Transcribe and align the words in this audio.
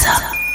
走 0.00 0.49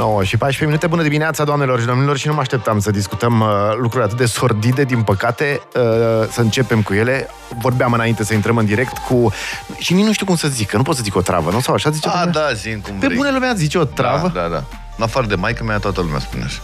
9 0.00 0.24
și 0.24 0.36
14 0.36 0.64
minute. 0.64 0.86
Bună 0.86 1.02
dimineața, 1.02 1.44
doamnelor 1.44 1.80
și 1.80 1.86
domnilor, 1.86 2.16
și 2.16 2.26
nu 2.26 2.34
mă 2.34 2.40
așteptam 2.40 2.80
să 2.80 2.90
discutăm 2.90 3.40
uh, 3.40 3.48
lucruri 3.78 4.04
atât 4.04 4.16
de 4.16 4.26
sordide, 4.26 4.84
din 4.84 5.02
păcate, 5.02 5.60
uh, 5.76 5.82
să 6.30 6.40
începem 6.40 6.82
cu 6.82 6.94
ele. 6.94 7.28
Vorbeam 7.60 7.92
înainte 7.92 8.24
să 8.24 8.34
intrăm 8.34 8.56
în 8.56 8.64
direct 8.64 8.98
cu... 8.98 9.32
Și 9.78 9.92
nici 9.92 10.04
nu 10.04 10.12
știu 10.12 10.26
cum 10.26 10.36
să 10.36 10.48
zic, 10.48 10.68
că 10.68 10.76
nu 10.76 10.82
pot 10.82 10.96
să 10.96 11.02
zic 11.02 11.16
o 11.16 11.20
travă, 11.20 11.50
nu? 11.50 11.60
Sau 11.60 11.74
așa 11.74 11.90
zice 11.90 12.08
A, 12.08 12.10
lumea? 12.24 12.26
da, 12.26 12.52
zic 12.52 12.82
cum 12.82 12.94
Pe 12.98 13.06
vrei. 13.06 13.16
bune 13.16 13.30
lumea 13.30 13.52
zice 13.54 13.78
o 13.78 13.84
travă. 13.84 14.30
Da, 14.34 14.40
da, 14.40 14.48
da. 14.48 14.64
În 14.96 15.04
afară 15.04 15.26
de 15.26 15.34
maică 15.34 15.64
mea, 15.64 15.78
toată 15.78 16.00
lumea 16.00 16.18
spune 16.18 16.44
așa. 16.44 16.60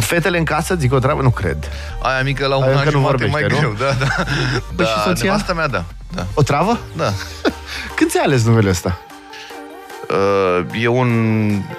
Fetele 0.00 0.38
în 0.38 0.44
casă 0.44 0.74
zic 0.78 0.92
o 0.92 0.98
treabă? 0.98 1.22
Nu 1.22 1.30
cred. 1.30 1.68
Aia 2.02 2.22
mică 2.22 2.46
la 2.46 2.56
un 2.56 2.62
Aia 2.62 2.78
an 2.78 2.88
nu 2.92 2.98
vorbește, 3.00 3.32
mai 3.32 3.46
nu? 3.50 3.56
greu. 3.58 3.72
Da, 3.78 3.92
da. 3.98 4.06
Păi 4.14 4.24
Bă, 4.74 4.82
da, 4.82 4.88
și 4.88 5.02
soția? 5.04 5.24
Nevasta 5.30 5.52
mea, 5.52 5.68
da. 5.68 5.84
da. 6.14 6.26
O 6.34 6.42
travă? 6.42 6.78
Da. 6.96 7.12
Când 7.96 8.10
ți-ai 8.10 8.24
ales 8.24 8.44
numele 8.44 8.68
ăsta? 8.68 8.98
Uh, 10.10 10.82
e 10.82 10.86
un... 10.86 11.08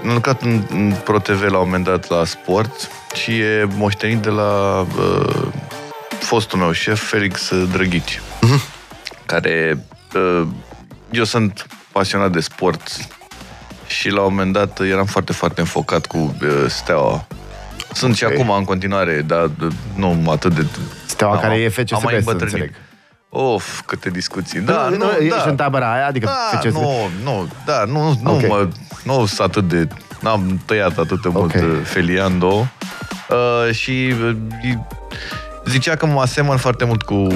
Am 0.06 0.14
lucrat 0.14 0.42
în, 0.42 0.64
în 0.70 0.94
ProTV 1.04 1.42
la 1.42 1.58
un 1.58 1.64
moment 1.66 1.84
dat 1.84 2.10
la 2.10 2.26
sport 2.26 2.90
și 3.14 3.40
e 3.40 3.68
moștenit 3.76 4.18
de 4.18 4.30
la 4.30 4.80
uh, 4.98 5.48
fostul 6.20 6.60
meu 6.60 6.72
șef, 6.72 7.10
Felix 7.10 7.52
Drăghici, 7.72 8.22
Mhm. 8.42 8.62
care... 9.26 9.84
Uh, 10.16 10.48
eu 11.12 11.24
sunt 11.24 11.66
pasionat 11.92 12.32
de 12.32 12.40
sport 12.40 12.98
și 13.88 14.10
la 14.10 14.22
un 14.22 14.34
moment 14.34 14.54
dat 14.54 14.80
eram 14.80 15.06
foarte, 15.06 15.34
foarte 15.34 15.60
înfocat 15.62 16.06
cu 16.06 16.18
uh, 16.42 16.66
Steaua. 16.68 17.28
Sunt 17.94 18.16
și 18.16 18.24
Ok. 18.24 18.32
acum 18.32 18.50
în 18.50 18.64
continuare, 18.64 19.22
dar 19.22 19.44
uh, 19.62 19.68
nu 19.96 20.24
atât 20.32 20.54
de... 20.54 20.66
Steaua 21.06 21.34
Am- 21.34 21.40
care 21.42 21.56
e 21.60 21.64
am 21.66 21.70
FCSB, 21.72 22.04
mai 22.04 22.14
să 22.14 22.18
îmbătrânit. 22.18 22.42
înțeleg. 22.54 22.74
Of, 23.30 23.82
câte 23.86 24.10
discuții. 24.10 24.60
Da, 24.60 24.88
nu, 24.90 24.90
nu, 24.90 24.96
nu, 24.98 25.10
da. 25.30 25.36
ești 25.36 25.48
în 25.48 25.56
tabăra 25.56 25.94
aia, 25.94 26.08
adică 26.08 26.26
Da, 26.52 26.58
FCSB. 26.58 26.76
nu, 26.76 27.10
nu, 27.24 27.48
da, 27.66 27.84
nu, 27.88 28.20
nu, 28.24 28.34
Ok. 28.34 28.48
mă, 28.48 28.68
nu 29.04 29.26
sunt 29.26 29.40
atât 29.40 29.68
de... 29.68 29.88
N-am 30.20 30.62
tăiat 30.66 30.98
atât 30.98 31.22
de 31.22 31.30
mult 31.32 31.56
Ok. 31.56 31.62
uh, 31.62 31.68
Feliando 31.84 32.68
uh, 33.30 33.74
și 33.74 34.14
uh, 34.24 34.36
zicea 35.66 35.96
că 35.96 36.06
mă 36.06 36.22
asemăn 36.22 36.58
foarte 36.58 36.86
mult 36.86 37.02
cu, 37.02 37.28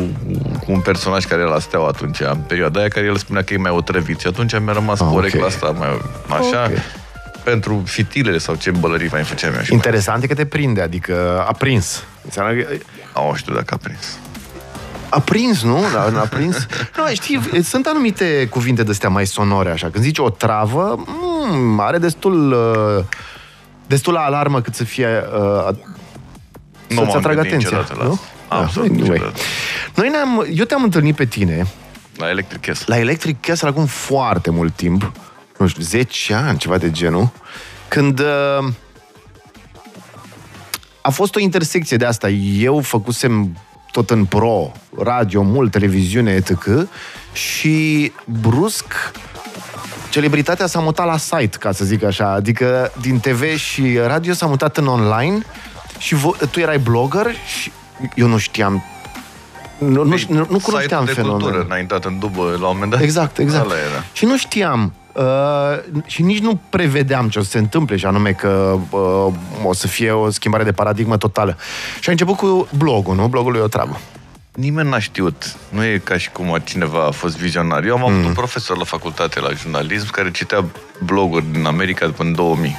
cu 0.59 0.71
un 0.71 0.79
personaj 0.79 1.25
care 1.25 1.41
era 1.41 1.49
la 1.49 1.59
Steaua 1.59 1.87
atunci, 1.87 2.19
în 2.19 2.37
perioada 2.47 2.79
aia, 2.79 2.87
care 2.87 3.05
el 3.05 3.17
spunea 3.17 3.43
că 3.43 3.53
e 3.53 3.57
mai 3.57 3.71
otrăvit 3.71 4.19
și 4.19 4.27
atunci 4.27 4.59
mi-a 4.59 4.73
rămas 4.73 4.99
Ah, 4.99 5.05
ah, 5.05 5.13
ok. 5.13 5.19
porecla 5.19 5.45
asta, 5.45 5.69
mai, 5.71 6.01
așa, 6.39 6.63
Ok. 6.63 6.77
pentru 7.43 7.81
fitilele 7.85 8.37
sau 8.37 8.55
ce 8.55 8.71
bălării 8.71 9.09
mai 9.11 9.23
făceam 9.23 9.53
eu 9.53 9.61
și 9.61 9.69
mai... 9.69 9.75
Interesant 9.77 10.23
e 10.23 10.27
că 10.27 10.33
te 10.33 10.45
prinde, 10.45 10.81
adică 10.81 11.43
a 11.47 11.51
prins. 11.53 12.03
Înseamnă 12.25 12.61
că 12.61 12.67
Nu 13.15 13.33
știu 13.35 13.53
dacă 13.53 13.73
a 13.73 13.77
prins. 13.83 14.17
A 15.15 15.19
prins, 15.19 15.63
nu? 15.63 15.79
Da, 15.93 16.19
a 16.19 16.25
prins. 16.27 16.67
Nu, 16.97 17.03
știi, 17.13 17.63
sunt 17.63 17.85
anumite 17.85 18.47
cuvinte 18.49 18.83
de-astea 18.83 19.09
mai 19.09 19.25
sonore, 19.27 19.69
așa. 19.71 19.89
Când 19.89 20.03
zici 20.03 20.17
o 20.19 20.29
travă, 20.29 21.03
mm, 21.07 21.79
are 21.79 21.97
destul... 21.97 22.51
Uh, 22.97 23.03
destul 23.87 24.13
la 24.13 24.19
alarmă 24.19 24.61
cât 24.61 24.75
să 24.75 24.83
fie... 24.83 25.07
Uh, 25.07 25.75
Nu 26.87 26.95
să-ți 26.95 27.07
m-am 27.07 27.17
atragă 27.17 27.41
gândit 27.41 27.51
atenția. 27.53 27.69
niciodată 27.69 27.95
la 27.97 28.03
nu? 28.03 28.11
asta. 28.11 28.55
Absolut 28.55 28.89
anyway. 28.89 29.09
niciodată. 29.09 29.39
Noi 29.95 30.09
ne-am, 30.09 30.47
eu 30.53 30.65
te-am 30.65 30.83
întâlnit 30.83 31.15
pe 31.15 31.25
tine 31.25 31.67
La 32.17 32.29
Electric 32.29 32.61
Castle. 32.61 32.95
la 32.95 33.01
Electric 33.01 33.41
Castle 33.41 33.67
acum 33.67 33.85
foarte 33.85 34.49
mult 34.49 34.73
timp, 34.75 35.11
nu 35.57 35.67
știu, 35.67 35.83
10 35.83 36.33
ani, 36.33 36.57
ceva 36.57 36.77
de 36.77 36.91
genul, 36.91 37.29
când 37.87 38.19
uh, 38.19 38.67
a 41.01 41.09
fost 41.09 41.35
o 41.35 41.39
intersecție 41.39 41.97
de 41.97 42.05
asta. 42.05 42.29
Eu 42.29 42.79
făcusem 42.81 43.57
tot 43.93 44.09
în 44.09 44.25
pro, 44.25 44.71
radio, 44.97 45.41
mult, 45.41 45.71
televiziune, 45.71 46.31
etc. 46.31 46.67
Și 47.33 48.11
brusc 48.25 48.85
celebritatea 50.09 50.65
s-a 50.67 50.79
mutat 50.79 51.05
la 51.05 51.17
site, 51.17 51.57
ca 51.57 51.71
să 51.71 51.85
zic 51.85 52.03
așa. 52.03 52.31
Adică 52.31 52.91
din 53.01 53.19
TV 53.19 53.55
și 53.55 53.97
radio 54.05 54.33
s-a 54.33 54.45
mutat 54.45 54.77
în 54.77 54.87
online 54.87 55.39
și 55.97 56.15
vo- 56.15 56.49
tu 56.51 56.59
erai 56.59 56.77
blogger 56.77 57.35
și 57.59 57.71
eu 58.15 58.27
nu 58.27 58.37
știam 58.37 58.83
nu, 59.77 60.03
nu, 60.03 60.15
nu, 60.27 60.45
nu 60.49 60.59
cunoșteam 60.59 61.05
Site-ul 61.05 61.05
de 61.05 61.13
cultură 61.13 61.35
fenomenul. 61.35 61.65
înaintat 61.65 62.05
în 62.05 62.19
dubă 62.19 62.43
la 62.43 62.67
un 62.67 62.73
moment 62.73 62.91
dat. 62.91 63.01
Exact, 63.01 63.37
exact. 63.37 63.65
Ăla 63.65 63.73
era. 63.79 64.03
Și 64.13 64.25
nu 64.25 64.37
știam 64.37 64.93
uh, 65.13 66.01
și 66.05 66.21
nici 66.21 66.39
nu 66.39 66.59
prevedeam 66.69 67.29
ce 67.29 67.39
o 67.39 67.41
să 67.41 67.49
se 67.49 67.57
întâmple, 67.57 67.95
și 67.97 68.05
anume 68.05 68.31
că 68.31 68.79
uh, 68.89 69.33
o 69.63 69.73
să 69.73 69.87
fie 69.87 70.11
o 70.11 70.29
schimbare 70.29 70.63
de 70.63 70.71
paradigmă 70.71 71.17
totală. 71.17 71.57
Și 71.99 72.09
a 72.09 72.11
început 72.11 72.35
cu 72.35 72.67
blogul, 72.77 73.15
nu? 73.15 73.27
Blogul 73.27 73.51
lui 73.51 73.61
o 73.61 73.67
treabă. 73.67 73.99
Nimeni 74.55 74.89
n-a 74.89 74.99
știut. 74.99 75.55
Nu 75.69 75.83
e 75.83 76.01
ca 76.03 76.17
și 76.17 76.29
cum 76.29 76.57
cineva 76.63 77.05
a 77.05 77.11
fost 77.11 77.37
vizionar. 77.37 77.83
Eu 77.83 77.95
am 77.95 78.03
avut 78.03 78.25
un 78.25 78.33
profesor 78.33 78.77
la 78.77 78.83
facultate 78.83 79.39
la 79.39 79.49
jurnalism 79.51 80.11
care 80.11 80.31
citea 80.31 80.65
bloguri 81.03 81.45
din 81.51 81.65
America 81.65 82.09
până 82.09 82.29
în 82.29 82.35
2000. 82.35 82.77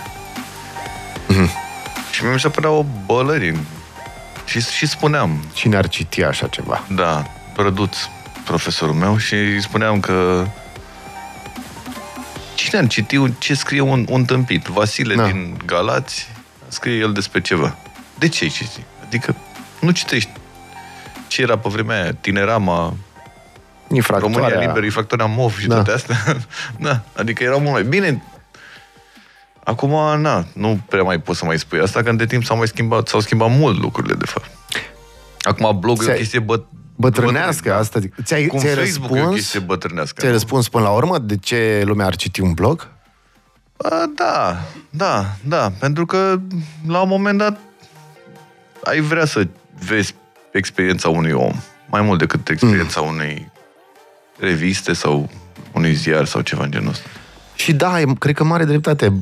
Și 2.11 2.25
mi 2.25 2.41
se 2.41 2.49
părea 2.49 2.71
o 2.71 2.85
bălărie. 3.07 3.59
Și, 4.45 4.61
și 4.61 4.87
spuneam, 4.87 5.45
Cine 5.53 5.77
ar 5.77 5.89
citi 5.89 6.23
așa 6.23 6.47
ceva? 6.47 6.85
da, 6.95 7.25
Prăduț, 7.55 7.97
profesorul 8.45 8.95
meu, 8.95 9.17
și 9.17 9.35
îi 9.35 9.63
spuneam 9.63 10.01
că 10.01 10.47
cine 12.75 12.87
ar 12.87 12.93
citi 12.93 13.17
un- 13.17 13.35
ce 13.39 13.55
scrie 13.55 13.81
un, 13.81 14.07
un 14.09 14.25
tâmpit? 14.25 14.67
Vasile 14.67 15.15
Da. 15.15 15.25
din 15.27 15.57
Galați 15.67 16.29
scrie 16.69 16.99
el 16.99 17.13
despre 17.13 17.41
ceva. 17.41 17.77
De 18.19 18.29
ce 18.29 18.45
ai 18.45 18.51
citi? 18.51 18.81
Adică 19.07 19.35
nu 19.81 19.91
citești 19.91 20.31
ce 21.27 21.43
era 21.43 21.59
pe 21.59 21.69
vremea 21.69 22.03
aia, 22.03 22.13
Tinerama, 22.15 22.95
Infractoarea. 23.89 24.37
România 24.39 24.67
Liberă, 24.67 24.85
Infractoria 24.85 25.25
MOV 25.27 25.59
și 25.59 25.67
Da. 25.67 25.75
da. 25.75 25.83
toate 25.83 25.99
astea. 25.99 26.37
da, 26.87 27.01
adică 27.17 27.43
erau 27.43 27.59
mult 27.61 27.73
mai 27.73 27.85
bine. 27.85 28.23
Acum, 29.65 30.21
na, 30.21 30.45
nu 30.53 30.81
prea 30.89 31.03
mai 31.03 31.19
poți 31.21 31.39
să 31.39 31.45
mai 31.45 31.59
spui 31.59 31.81
asta, 31.81 32.03
că 32.03 32.09
între 32.11 32.27
timp 32.27 32.45
s-au 32.45 32.57
mai 32.57 32.67
schimbat, 32.67 33.09
s-au 33.09 33.21
schimbat 33.21 33.51
mult 33.51 33.79
lucrurile, 33.81 34.15
de 34.15 34.25
fapt. 34.27 34.51
Acum 35.41 35.79
blogul 35.81 36.03
e 36.03 36.07
o 36.07 36.09
Ți-ai- 36.09 36.17
chestie 36.19 36.39
bă, 36.39 36.61
Bătrânească, 36.97 37.69
bătrân- 37.71 37.79
asta 37.79 37.99
zic. 38.01 38.15
Ți-ai, 38.23 38.47
Cum 38.47 38.59
ți-ai 38.59 38.75
Facebook 38.75 39.11
e 39.11 39.13
o 39.13 39.17
răspuns? 39.17 39.35
chestie 39.41 39.61
bătrânească. 39.61 40.21
Ți-ai 40.21 40.33
răspuns 40.33 40.69
până 40.69 40.85
la 40.85 40.91
urmă 40.91 41.19
de 41.19 41.37
ce 41.37 41.83
lumea 41.85 42.07
ar 42.07 42.17
citi 42.17 42.41
un 42.41 42.53
blog? 42.53 42.89
A, 43.77 44.11
da, 44.17 44.59
da, 44.91 45.27
da, 45.45 45.71
pentru 45.79 46.07
că 46.07 46.39
la 46.87 47.01
un 47.01 47.09
moment 47.09 47.39
dat 47.39 47.59
ai 48.85 49.01
vrea 49.01 49.25
să 49.25 49.47
vezi 49.87 50.15
experiența 50.53 51.09
unui 51.09 51.33
om, 51.33 51.53
mai 51.87 52.01
mult 52.03 52.19
decât 52.19 52.49
experiența 52.49 53.01
Mm. 53.01 53.09
unei 53.09 53.51
reviste 54.39 54.93
sau 54.93 55.31
unui 55.73 55.93
ziar 55.95 56.25
sau 56.25 56.41
ceva 56.41 56.65
în 56.65 56.71
genul 56.71 56.89
ăsta. 56.91 57.09
Și 57.55 57.73
da, 57.73 58.01
e- 58.01 58.05
cred 58.19 58.35
că 58.35 58.45
mare 58.45 58.65
dreptate. 58.65 59.13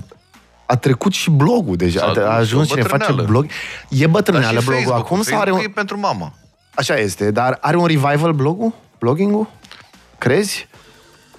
A 0.66 0.76
trecut 0.76 1.12
și 1.12 1.30
blogul 1.30 1.76
deja. 1.76 1.98
S-a 2.00 2.06
A, 2.06 2.10
a 2.10 2.14
dus 2.14 2.24
ajuns 2.24 2.70
o 2.70 2.74
cine 2.74 2.82
face 2.82 2.96
bătrâneală. 2.96 3.28
blog. 3.28 3.46
E 3.88 4.06
bătrâneală 4.06 4.52
Dar 4.54 4.62
și 4.62 4.68
blogul 4.68 4.84
Facebook-ul. 4.84 5.12
acum 5.14 5.22
sau 5.22 5.40
are 5.40 5.50
un... 5.50 5.56
Facebook 5.56 5.76
e 5.76 5.80
pentru 5.80 5.98
mama. 5.98 6.32
Așa 6.74 6.94
este, 6.96 7.30
dar 7.30 7.58
are 7.60 7.76
un 7.76 7.86
revival 7.86 8.32
blogul? 8.32 8.74
Blogging-ul? 8.98 9.50
Crezi? 10.18 10.68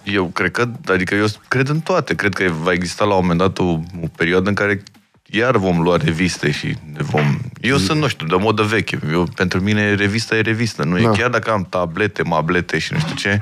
Eu 0.04 0.26
cred 0.26 0.52
că, 0.52 0.68
adică 0.88 1.16
eu 1.16 1.26
cred 1.48 1.68
în 1.68 1.80
toate. 1.80 2.16
Cred 2.16 2.34
că 2.34 2.44
va 2.62 2.72
exista 2.72 3.06
la 3.06 3.14
un 3.14 3.20
moment 3.22 3.40
dat 3.40 3.60
o, 3.60 3.64
o 4.04 4.08
perioadă 4.16 4.50
în 4.50 4.56
care 4.56 4.84
iar 5.26 5.58
vom 5.58 5.82
lua 5.82 5.98
reviste 5.98 6.52
și 6.52 6.68
ne 6.94 7.04
vom... 7.04 7.38
Eu 7.62 7.78
sunt, 7.78 8.00
nu 8.00 8.08
știu, 8.08 8.28
de 8.28 8.36
modă 8.36 8.64
veche. 8.64 9.00
Eu, 9.12 9.24
pentru 9.36 9.60
mine 9.62 9.94
revista 9.94 10.36
e 10.36 10.42
revistă. 10.42 10.84
Nu 10.84 10.98
e 11.00 11.04
Da. 11.04 11.10
chiar 11.10 11.30
dacă 11.30 11.52
am 11.52 11.66
tablete, 11.70 12.24
mablete 12.24 12.78
și 12.78 12.94
nu 12.94 13.00
știu 13.00 13.16
ce. 13.16 13.40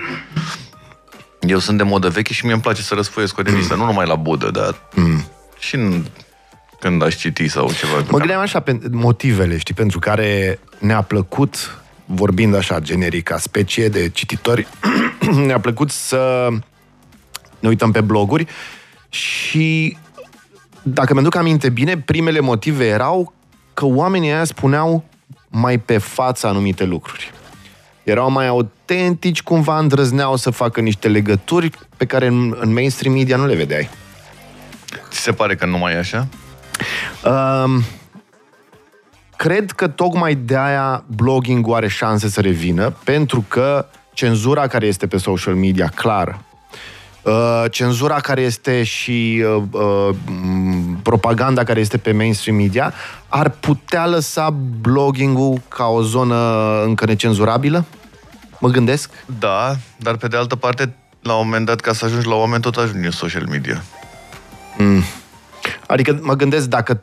Eu 1.40 1.60
sunt 1.60 1.78
de 1.78 1.84
modă 1.84 2.10
veche 2.10 2.34
și 2.34 2.44
mie 2.46 2.54
îmi 2.54 2.62
place 2.62 2.82
să 2.82 2.94
răsfoiesc 2.94 3.38
o 3.38 3.42
revistă. 3.42 3.76
Nu 3.76 3.86
numai 3.86 4.08
la 4.08 4.16
budă, 4.16 4.50
dar 4.52 4.76
și 5.60 5.76
în, 5.76 6.06
când 6.80 7.04
aș 7.04 7.16
citi 7.16 7.48
sau 7.48 7.72
ceva. 7.74 8.04
Mă 8.10 8.18
gândeam 8.18 8.42
așa 8.42 8.60
pe 8.60 8.80
motivele, 8.92 9.58
știi, 9.58 9.74
pentru 9.74 10.00
care 10.00 10.60
ne-a 10.80 11.02
plăcut, 11.02 11.81
vorbind 12.14 12.56
așa 12.56 12.80
generic, 12.80 13.24
ca 13.24 13.38
specie 13.38 13.88
de 13.88 14.10
cititori, 14.10 14.68
ne-a 15.46 15.60
plăcut 15.60 15.92
să 15.92 16.48
ne 17.60 17.68
uităm 17.68 17.92
pe 17.92 18.02
bloguri 18.02 18.48
și 19.10 19.98
dacă 20.82 21.14
mi-aduc 21.14 21.36
aminte 21.36 21.70
bine, 21.70 21.98
primele 21.98 22.40
motive 22.40 22.86
erau 22.86 23.34
că 23.74 23.86
oamenii 23.86 24.32
aia 24.32 24.44
spuneau 24.44 25.04
mai 25.48 25.78
pe 25.78 25.98
față 25.98 26.48
anumite 26.48 26.84
lucruri. 26.86 27.32
Erau 28.04 28.32
mai 28.32 28.48
autentici, 28.48 29.42
cumva 29.42 29.80
îndrăzneau 29.80 30.36
să 30.36 30.50
facă 30.50 30.82
niște 30.82 31.08
legături 31.08 31.72
pe 31.98 32.06
care 32.06 32.28
în, 32.28 32.56
în 32.60 32.74
mainstream 32.74 33.14
media 33.14 33.38
nu 33.38 33.46
le 33.46 33.56
vedeai. 33.56 33.90
Ți 35.10 35.20
se 35.20 35.32
pare 35.32 35.56
că 35.56 35.66
nu 35.66 35.78
mai 35.78 35.94
e 35.94 35.98
așa? 35.98 36.28
Um, 37.26 37.84
cred 39.42 39.72
că 39.72 39.88
tocmai 39.88 40.36
de 40.36 40.58
aia 40.58 41.04
blogging 41.16 41.66
are 41.74 41.88
șanse 41.88 42.30
să 42.30 42.42
revină, 42.42 42.94
pentru 43.04 43.46
că 43.48 43.86
cenzura 44.14 44.68
care 44.68 44.86
este 44.86 45.08
pe 45.08 45.18
social 45.18 45.56
media, 45.56 45.92
clar, 45.96 46.40
uh, 47.22 47.64
cenzura 47.72 48.20
care 48.20 48.42
este 48.42 48.84
și 48.84 49.44
uh, 49.46 49.64
uh, 49.72 50.16
m, 50.26 51.00
propaganda 51.04 51.64
care 51.64 51.80
este 51.80 51.98
pe 51.98 52.12
mainstream 52.12 52.56
media 52.56 52.94
ar 53.28 53.50
putea 53.50 54.06
lăsa 54.06 54.50
blogging-ul 54.82 55.62
ca 55.68 55.86
o 55.86 56.02
zonă 56.02 56.36
încă 56.84 57.06
necenzurabilă? 57.06 57.86
Mă 58.60 58.70
gândesc? 58.70 59.12
Da, 59.40 59.76
dar 59.98 60.16
pe 60.16 60.28
de 60.28 60.38
altă 60.38 60.56
parte, 60.56 60.96
la 61.22 61.34
un 61.34 61.46
moment 61.46 61.66
dat, 61.66 61.80
ca 61.80 61.94
să 61.94 62.06
ajungi 62.06 62.28
la 62.28 62.36
oameni, 62.36 62.62
tot 62.62 62.76
ajungi 62.76 63.06
în 63.06 63.12
social 63.12 63.46
media. 63.50 63.84
Adică 65.88 66.20
mă 66.22 66.36
gândesc 66.36 66.68
dacă 66.68 67.02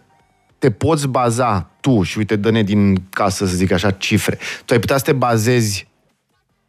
te 0.59 0.71
poți 0.71 1.09
baza 1.09 1.71
tu 1.81 2.03
și 2.03 2.19
uite, 2.19 2.37
dă-ne 2.37 2.63
din 2.63 3.03
casă, 3.11 3.47
să 3.47 3.55
zic 3.55 3.73
așa, 3.73 3.91
cifre. 3.91 4.39
Tu 4.65 4.73
ai 4.73 4.79
putea 4.79 4.97
să 4.97 5.05
te 5.05 5.13
bazezi 5.13 5.89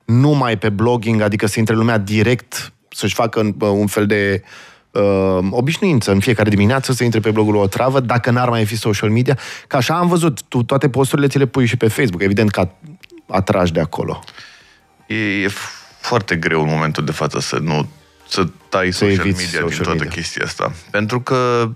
numai 0.05 0.57
pe 0.57 0.69
blogging, 0.69 1.21
adică 1.21 1.45
să 1.45 1.59
intre 1.59 1.75
lumea 1.75 1.97
direct, 1.97 2.73
să-și 2.89 3.13
facă 3.13 3.39
un, 3.39 3.55
un 3.59 3.87
fel 3.87 4.05
de 4.05 4.43
uh, 4.91 5.47
obișnuință 5.49 6.11
în 6.11 6.19
fiecare 6.19 6.49
dimineață 6.49 6.91
să 6.91 7.03
intre 7.03 7.19
pe 7.19 7.31
blogul 7.31 7.55
o 7.55 7.67
travă, 7.67 7.99
dacă 7.99 8.31
n-ar 8.31 8.49
mai 8.49 8.65
fi 8.65 8.75
social 8.75 9.09
media. 9.09 9.37
Că 9.67 9.75
așa 9.75 9.97
am 9.97 10.07
văzut, 10.07 10.41
tu 10.43 10.63
toate 10.63 10.89
posturile 10.89 11.27
ți 11.27 11.37
le 11.37 11.45
pui 11.45 11.65
și 11.65 11.77
pe 11.77 11.87
Facebook, 11.87 12.21
evident 12.21 12.49
că 12.49 12.69
atragi 13.27 13.71
de 13.71 13.79
acolo. 13.79 14.23
E, 15.07 15.15
e 15.15 15.49
foarte 15.99 16.35
greu 16.35 16.61
în 16.61 16.69
momentul 16.69 17.05
de 17.05 17.11
față 17.11 17.39
să 17.39 17.57
nu 17.57 17.89
să 18.27 18.47
tai 18.69 18.91
social 18.91 19.25
eviți 19.25 19.43
media 19.43 19.59
social 19.59 19.69
din 19.69 19.83
toată 19.83 20.03
media. 20.03 20.09
chestia 20.15 20.45
asta. 20.45 20.71
Pentru 20.91 21.21
că 21.21 21.69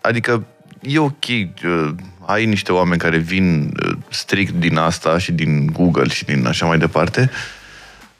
adică 0.00 0.46
e 0.80 0.98
ok, 0.98 1.24
uh, 1.64 1.90
ai 2.26 2.46
niște 2.46 2.72
oameni 2.72 3.00
care 3.00 3.16
vin 3.16 3.74
uh, 3.84 3.96
strict 4.08 4.52
din 4.52 4.76
asta 4.76 5.18
și 5.18 5.32
din 5.32 5.66
Google 5.72 6.08
și 6.08 6.24
din 6.24 6.46
așa 6.46 6.66
mai 6.66 6.78
departe, 6.78 7.30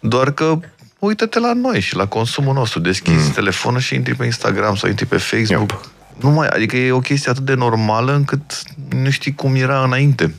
doar 0.00 0.30
că 0.32 0.58
uită-te 0.98 1.38
la 1.38 1.52
noi 1.52 1.80
și 1.80 1.96
la 1.96 2.06
consumul 2.06 2.54
nostru. 2.54 2.80
Deschizi 2.80 3.26
mm. 3.26 3.32
telefonul 3.32 3.80
și 3.80 3.94
intri 3.94 4.14
pe 4.14 4.24
Instagram 4.24 4.74
sau 4.74 4.88
intri 4.88 5.06
pe 5.06 5.16
Facebook. 5.16 5.70
Yup. 5.70 5.90
Nu 6.20 6.30
mai, 6.30 6.48
adică 6.48 6.76
e 6.76 6.92
o 6.92 7.00
chestie 7.00 7.30
atât 7.30 7.44
de 7.44 7.54
normală 7.54 8.14
încât 8.14 8.62
nu 8.88 9.10
știi 9.10 9.34
cum 9.34 9.54
era 9.54 9.82
înainte. 9.82 10.34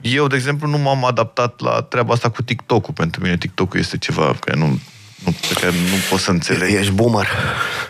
Eu, 0.00 0.26
de 0.26 0.36
exemplu, 0.36 0.68
nu 0.68 0.78
m-am 0.78 1.04
adaptat 1.04 1.60
la 1.60 1.82
treaba 1.82 2.12
asta 2.12 2.30
cu 2.30 2.42
TikTok-ul. 2.42 2.94
Pentru 2.94 3.22
mine 3.22 3.36
TikTok-ul 3.36 3.80
este 3.80 3.98
ceva 3.98 4.36
care 4.40 4.58
nu, 4.58 4.66
nu, 5.24 5.34
pe 5.48 5.60
care 5.60 5.72
nu 5.72 5.96
pot 6.10 6.20
să 6.20 6.30
înțeleg. 6.30 6.74
Ești 6.74 6.92
boomer. 6.92 7.26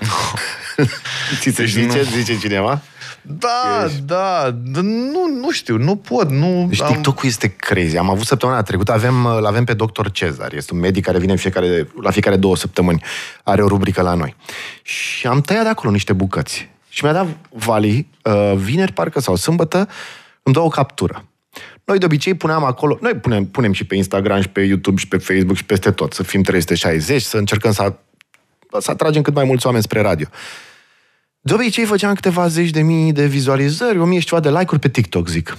Ți 1.40 1.50
se 1.50 1.62
Deci 1.62 1.70
zice, 1.70 1.99
nu- 1.99 2.05
zice 2.17 2.38
cineva? 2.38 2.82
Da, 3.23 3.84
Ești- 3.87 4.00
da, 4.05 4.50
d- 4.50 4.81
nu, 4.82 5.28
nu 5.40 5.50
știu, 5.50 5.76
nu 5.76 5.96
pot, 5.96 6.31
nu 6.31 6.67
Deci 6.69 6.82
TikTok-ul 6.82 7.28
este 7.28 7.49
crazy. 7.49 7.96
Am 7.96 8.11
avut 8.11 8.26
săptămâna 8.26 8.62
trecută, 8.62 8.93
avem, 8.93 9.26
îl 9.26 9.46
avem 9.46 9.64
pe 9.64 9.75
Dr. 9.75 10.06
Cezar. 10.12 10.52
Este 10.52 10.75
un 10.75 10.81
medic 10.81 11.05
care 11.05 11.19
vine 11.19 11.32
în 11.32 11.38
fiecare, 11.38 11.88
la 12.00 12.11
fiecare 12.11 12.37
două 12.37 12.56
săptămâni. 12.56 13.02
Are 13.43 13.62
o 13.62 13.69
rubrică 13.69 14.02
la 14.02 14.14
noi. 14.14 14.34
Și 14.82 15.26
am 15.26 15.40
tăiat 15.40 15.62
de 15.62 15.69
acolo 15.69 15.93
niște 15.93 16.12
bucăți. 16.12 16.69
Și 16.88 17.05
mi-a 17.05 17.12
dat 17.12 17.26
Vali, 17.50 18.08
uh, 18.23 18.52
vineri 18.56 18.93
parcă 18.93 19.20
sau 19.20 19.37
sâmbătă, 19.37 19.88
îmi 20.43 20.55
dă 20.55 20.61
o 20.61 20.69
captură. 20.69 21.25
Noi 21.84 21.99
de 21.99 22.05
obicei 22.05 22.34
puneam 22.34 22.64
acolo, 22.64 22.99
noi 23.00 23.14
punem, 23.14 23.44
punem 23.46 23.73
și 23.73 23.84
pe 23.84 23.94
Instagram 23.94 24.40
și 24.40 24.49
pe 24.49 24.61
YouTube 24.61 25.00
și 25.00 25.08
pe 25.08 25.17
Facebook 25.17 25.56
și 25.56 25.64
peste 25.64 25.90
tot, 25.90 26.12
să 26.12 26.23
fim 26.23 26.43
360, 26.43 27.23
să 27.23 27.37
încercăm 27.37 27.73
să, 27.73 27.93
să 28.78 28.90
atragem 28.90 29.23
cât 29.23 29.34
mai 29.34 29.44
mulți 29.44 29.67
oameni 29.67 29.84
spre 29.84 30.00
radio. 30.00 30.26
De 31.46 31.54
obicei 31.54 31.84
făceam 31.84 32.14
câteva 32.14 32.48
zeci 32.48 32.70
de 32.70 32.82
mii 32.82 33.12
de 33.12 33.26
vizualizări, 33.26 33.98
o 33.98 34.04
mie 34.04 34.19
și 34.19 34.26
ceva 34.26 34.40
de 34.40 34.50
like-uri 34.50 34.81
pe 34.81 34.88
TikTok, 34.88 35.28
zic. 35.28 35.58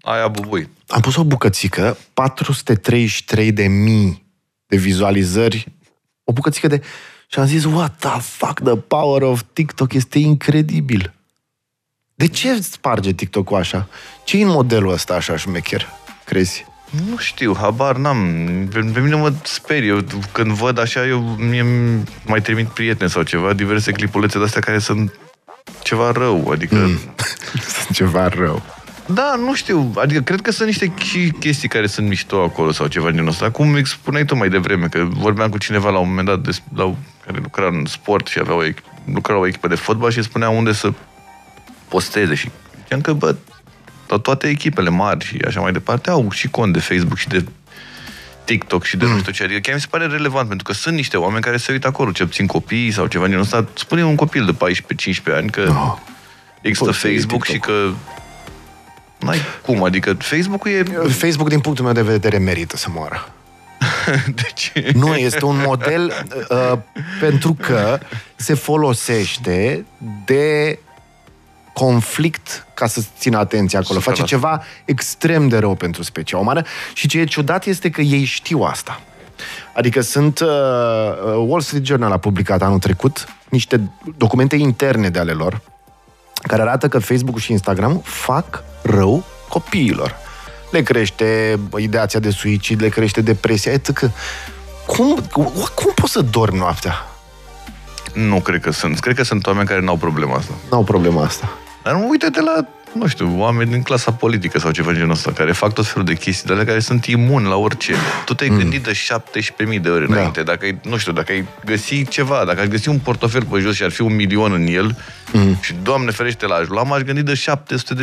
Aia 0.00 0.28
bubui. 0.28 0.68
Am 0.88 1.00
pus 1.00 1.16
o 1.16 1.24
bucățică, 1.24 1.98
433 2.14 3.52
de 3.52 3.66
mii 3.66 4.24
de 4.66 4.76
vizualizări, 4.76 5.66
o 6.24 6.32
bucățică 6.32 6.66
de... 6.66 6.82
Și 7.28 7.38
am 7.38 7.46
zis, 7.46 7.64
what 7.64 7.96
the 7.98 8.20
fuck, 8.20 8.60
the 8.60 8.76
power 8.76 9.22
of 9.22 9.42
TikTok 9.52 9.92
este 9.92 10.18
incredibil. 10.18 11.14
De 12.14 12.26
ce 12.26 12.60
sparge 12.60 13.12
TikTok-ul 13.12 13.56
așa? 13.56 13.88
ce 14.24 14.36
în 14.36 14.48
modelul 14.48 14.92
ăsta 14.92 15.14
așa 15.14 15.36
șmecher, 15.36 15.88
crezi? 16.24 16.64
Nu 17.08 17.16
știu, 17.16 17.56
habar 17.56 17.96
n-am. 17.96 18.68
Pe, 18.72 18.80
pe 18.92 19.00
mine 19.00 19.14
mă 19.14 19.32
sperie. 19.42 19.88
Eu, 19.88 20.02
când 20.32 20.50
văd 20.50 20.78
așa, 20.78 21.06
eu 21.06 21.20
mie 21.20 21.60
îmi 21.60 22.02
mai 22.26 22.42
trimit 22.42 22.66
prieteni 22.66 23.10
sau 23.10 23.22
ceva, 23.22 23.52
diverse 23.52 23.92
clipulețe 23.92 24.38
de-astea 24.38 24.60
care 24.60 24.78
sunt 24.78 25.12
ceva 25.82 26.10
rău. 26.12 26.48
Adică, 26.50 26.74
mm. 26.74 26.98
Sunt 27.82 27.96
ceva 28.00 28.28
rău. 28.28 28.62
da, 29.06 29.34
nu 29.38 29.54
știu. 29.54 29.92
Adică, 29.96 30.20
cred 30.20 30.40
că 30.40 30.50
sunt 30.50 30.68
niște 30.68 30.92
și 31.04 31.32
chestii 31.40 31.68
care 31.68 31.86
sunt 31.86 32.08
mișto 32.08 32.42
acolo 32.42 32.72
sau 32.72 32.86
ceva 32.86 33.10
din 33.10 33.26
ăsta. 33.26 33.50
Cum 33.50 33.68
îmi 33.72 33.86
spuneai 33.86 34.24
tu 34.24 34.36
mai 34.36 34.48
devreme, 34.48 34.86
că 34.86 35.06
vorbeam 35.10 35.50
cu 35.50 35.58
cineva 35.58 35.90
la 35.90 35.98
un 35.98 36.08
moment 36.08 36.26
dat 36.26 36.38
des, 36.40 36.62
la, 36.74 36.94
care 37.26 37.38
lucra 37.42 37.66
în 37.66 37.84
sport 37.84 38.26
și 38.26 38.38
avea 38.38 38.54
o, 38.54 38.64
ech- 38.64 39.04
lucra 39.12 39.34
la 39.34 39.40
o 39.40 39.46
echipă 39.46 39.68
de 39.68 39.74
fotbal 39.74 40.10
și 40.10 40.22
spunea 40.22 40.48
unde 40.48 40.72
să 40.72 40.92
posteze 41.88 42.34
și 42.34 42.50
ziceam 42.82 43.00
că, 43.00 43.12
bă, 43.12 43.34
to- 44.06 44.22
toate 44.22 44.48
echipele 44.48 44.88
mari 44.90 45.24
și 45.24 45.36
așa 45.46 45.60
mai 45.60 45.72
departe 45.72 46.10
au 46.10 46.30
și 46.30 46.48
cont 46.48 46.72
de 46.72 46.78
Facebook 46.78 47.18
și 47.18 47.28
de 47.28 47.44
TikTok 48.46 48.84
și 48.84 48.96
de 48.96 49.04
Mm. 49.04 49.10
nu 49.12 49.18
știu 49.18 49.32
ce. 49.32 49.42
Adică 49.42 49.58
chiar 49.60 49.74
mi 49.74 49.80
se 49.80 49.86
pare 49.90 50.06
relevant, 50.06 50.48
pentru 50.48 50.66
că 50.66 50.72
sunt 50.72 50.94
niște 50.94 51.16
oameni 51.16 51.42
care 51.42 51.56
se 51.56 51.72
uită 51.72 51.86
acolo, 51.86 52.10
ce 52.10 52.24
puțin 52.24 52.46
copii 52.46 52.90
sau 52.90 53.06
ceva 53.06 53.26
din 53.26 53.38
ăsta. 53.38 53.64
Spune 53.74 54.04
un 54.04 54.14
copil 54.14 54.44
de 54.44 54.52
14-15 54.52 55.32
ani 55.36 55.50
că 55.50 55.60
Oh. 55.68 55.96
există 56.60 56.84
Poți 56.84 56.98
să 56.98 57.06
iei 57.08 57.16
Facebook 57.16 57.44
și 57.44 57.52
TikTok. 57.52 57.74
că 57.74 57.92
N-ai 59.18 59.38
cum, 59.62 59.82
adică 59.84 60.12
Facebook-ul 60.18 60.70
e... 60.70 60.82
Facebook, 61.08 61.48
din 61.48 61.60
punctul 61.60 61.84
meu 61.84 61.94
de 61.94 62.02
vedere, 62.02 62.38
merită 62.38 62.76
să 62.76 62.86
moară. 62.90 63.28
De 64.34 64.48
ce? 64.54 64.90
Nu, 64.94 65.14
este 65.14 65.44
un 65.44 65.62
model 65.66 66.12
uh, 66.50 66.78
pentru 67.20 67.54
că 67.60 67.98
se 68.36 68.54
folosește 68.54 69.84
de 70.24 70.78
conflict 71.78 72.66
ca 72.74 72.86
să 72.86 73.00
țină 73.18 73.38
atenția 73.38 73.78
acolo. 73.78 74.00
Face 74.00 74.22
100%. 74.22 74.24
ceva 74.24 74.62
extrem 74.84 75.48
de 75.48 75.58
rău 75.58 75.74
pentru 75.74 76.02
specia 76.02 76.38
umană 76.38 76.62
și 76.94 77.08
ce 77.08 77.18
e 77.18 77.24
ciudat 77.24 77.64
este 77.64 77.90
că 77.90 78.00
ei 78.00 78.24
știu 78.24 78.60
asta. 78.60 79.00
Adică 79.74 80.00
sunt... 80.00 80.40
Uh, 80.40 80.48
uh, 80.48 81.44
Wall 81.46 81.60
Street 81.60 81.84
Journal 81.84 82.12
a 82.12 82.16
publicat 82.16 82.62
anul 82.62 82.78
trecut 82.78 83.26
niște 83.48 83.90
documente 84.16 84.56
interne 84.56 85.08
de 85.08 85.18
ale 85.18 85.32
lor 85.32 85.60
care 86.42 86.62
arată 86.62 86.88
că 86.88 86.98
Facebook 86.98 87.38
și 87.38 87.52
Instagram 87.52 88.00
fac 88.04 88.62
rău 88.82 89.24
copiilor. 89.48 90.16
Le 90.70 90.82
crește 90.82 91.58
ideația 91.76 92.20
de 92.20 92.30
suicid, 92.30 92.80
le 92.80 92.88
crește 92.88 93.20
depresia, 93.20 93.72
etc. 93.72 94.10
Cum, 94.86 95.18
cum 95.74 95.92
poți 95.94 96.12
să 96.12 96.20
dormi 96.20 96.58
noaptea? 96.58 96.94
Nu 98.12 98.40
cred 98.40 98.60
că 98.60 98.70
sunt. 98.70 98.98
Cred 98.98 99.16
că 99.16 99.22
sunt 99.22 99.46
oameni 99.46 99.66
care 99.68 99.80
nu 99.80 99.88
au 99.88 99.96
problema 99.96 100.36
asta. 100.36 100.52
N-au 100.70 100.84
problema 100.84 101.22
asta. 101.22 101.48
Dar 101.86 101.94
nu 101.94 102.08
uite-te 102.08 102.40
la, 102.40 102.66
nu 102.92 103.06
știu, 103.06 103.34
oameni 103.40 103.70
din 103.70 103.82
clasa 103.82 104.12
politică 104.12 104.58
sau 104.58 104.70
ceva 104.70 104.92
genul 104.92 105.10
ăsta, 105.10 105.32
care 105.32 105.52
fac 105.52 105.72
tot 105.72 105.86
felul 105.86 106.04
de 106.04 106.14
chestii, 106.14 106.46
de 106.46 106.52
ale 106.52 106.64
care 106.64 106.78
sunt 106.78 107.04
imuni 107.04 107.46
la 107.46 107.56
orice. 107.56 107.94
Tu 108.24 108.34
te-ai 108.34 108.50
mm. 108.50 108.56
gândit 108.56 108.82
de 108.82 108.92
17.000 109.76 109.80
de 109.80 109.88
ori 109.88 110.08
Da. 110.08 110.14
înainte. 110.14 110.42
Dacă 110.42 110.64
ai, 110.64 110.78
nu 110.82 110.96
știu, 110.96 111.12
dacă 111.12 111.32
ai 111.32 111.46
găsi 111.64 112.04
ceva, 112.08 112.44
dacă 112.46 112.60
ai 112.60 112.68
găsi 112.68 112.88
un 112.88 112.98
portofel 112.98 113.44
pe 113.44 113.58
jos 113.58 113.74
și 113.74 113.82
ar 113.82 113.90
fi 113.90 114.00
un 114.00 114.14
milion 114.14 114.52
în 114.52 114.66
el 114.66 114.96
mm. 115.32 115.58
și, 115.60 115.74
Doamne 115.82 116.10
ferește, 116.10 116.46
l-aș 116.46 116.66
lua, 116.66 116.82
m-aș 116.82 117.00
gândi 117.00 117.22
de 117.22 117.42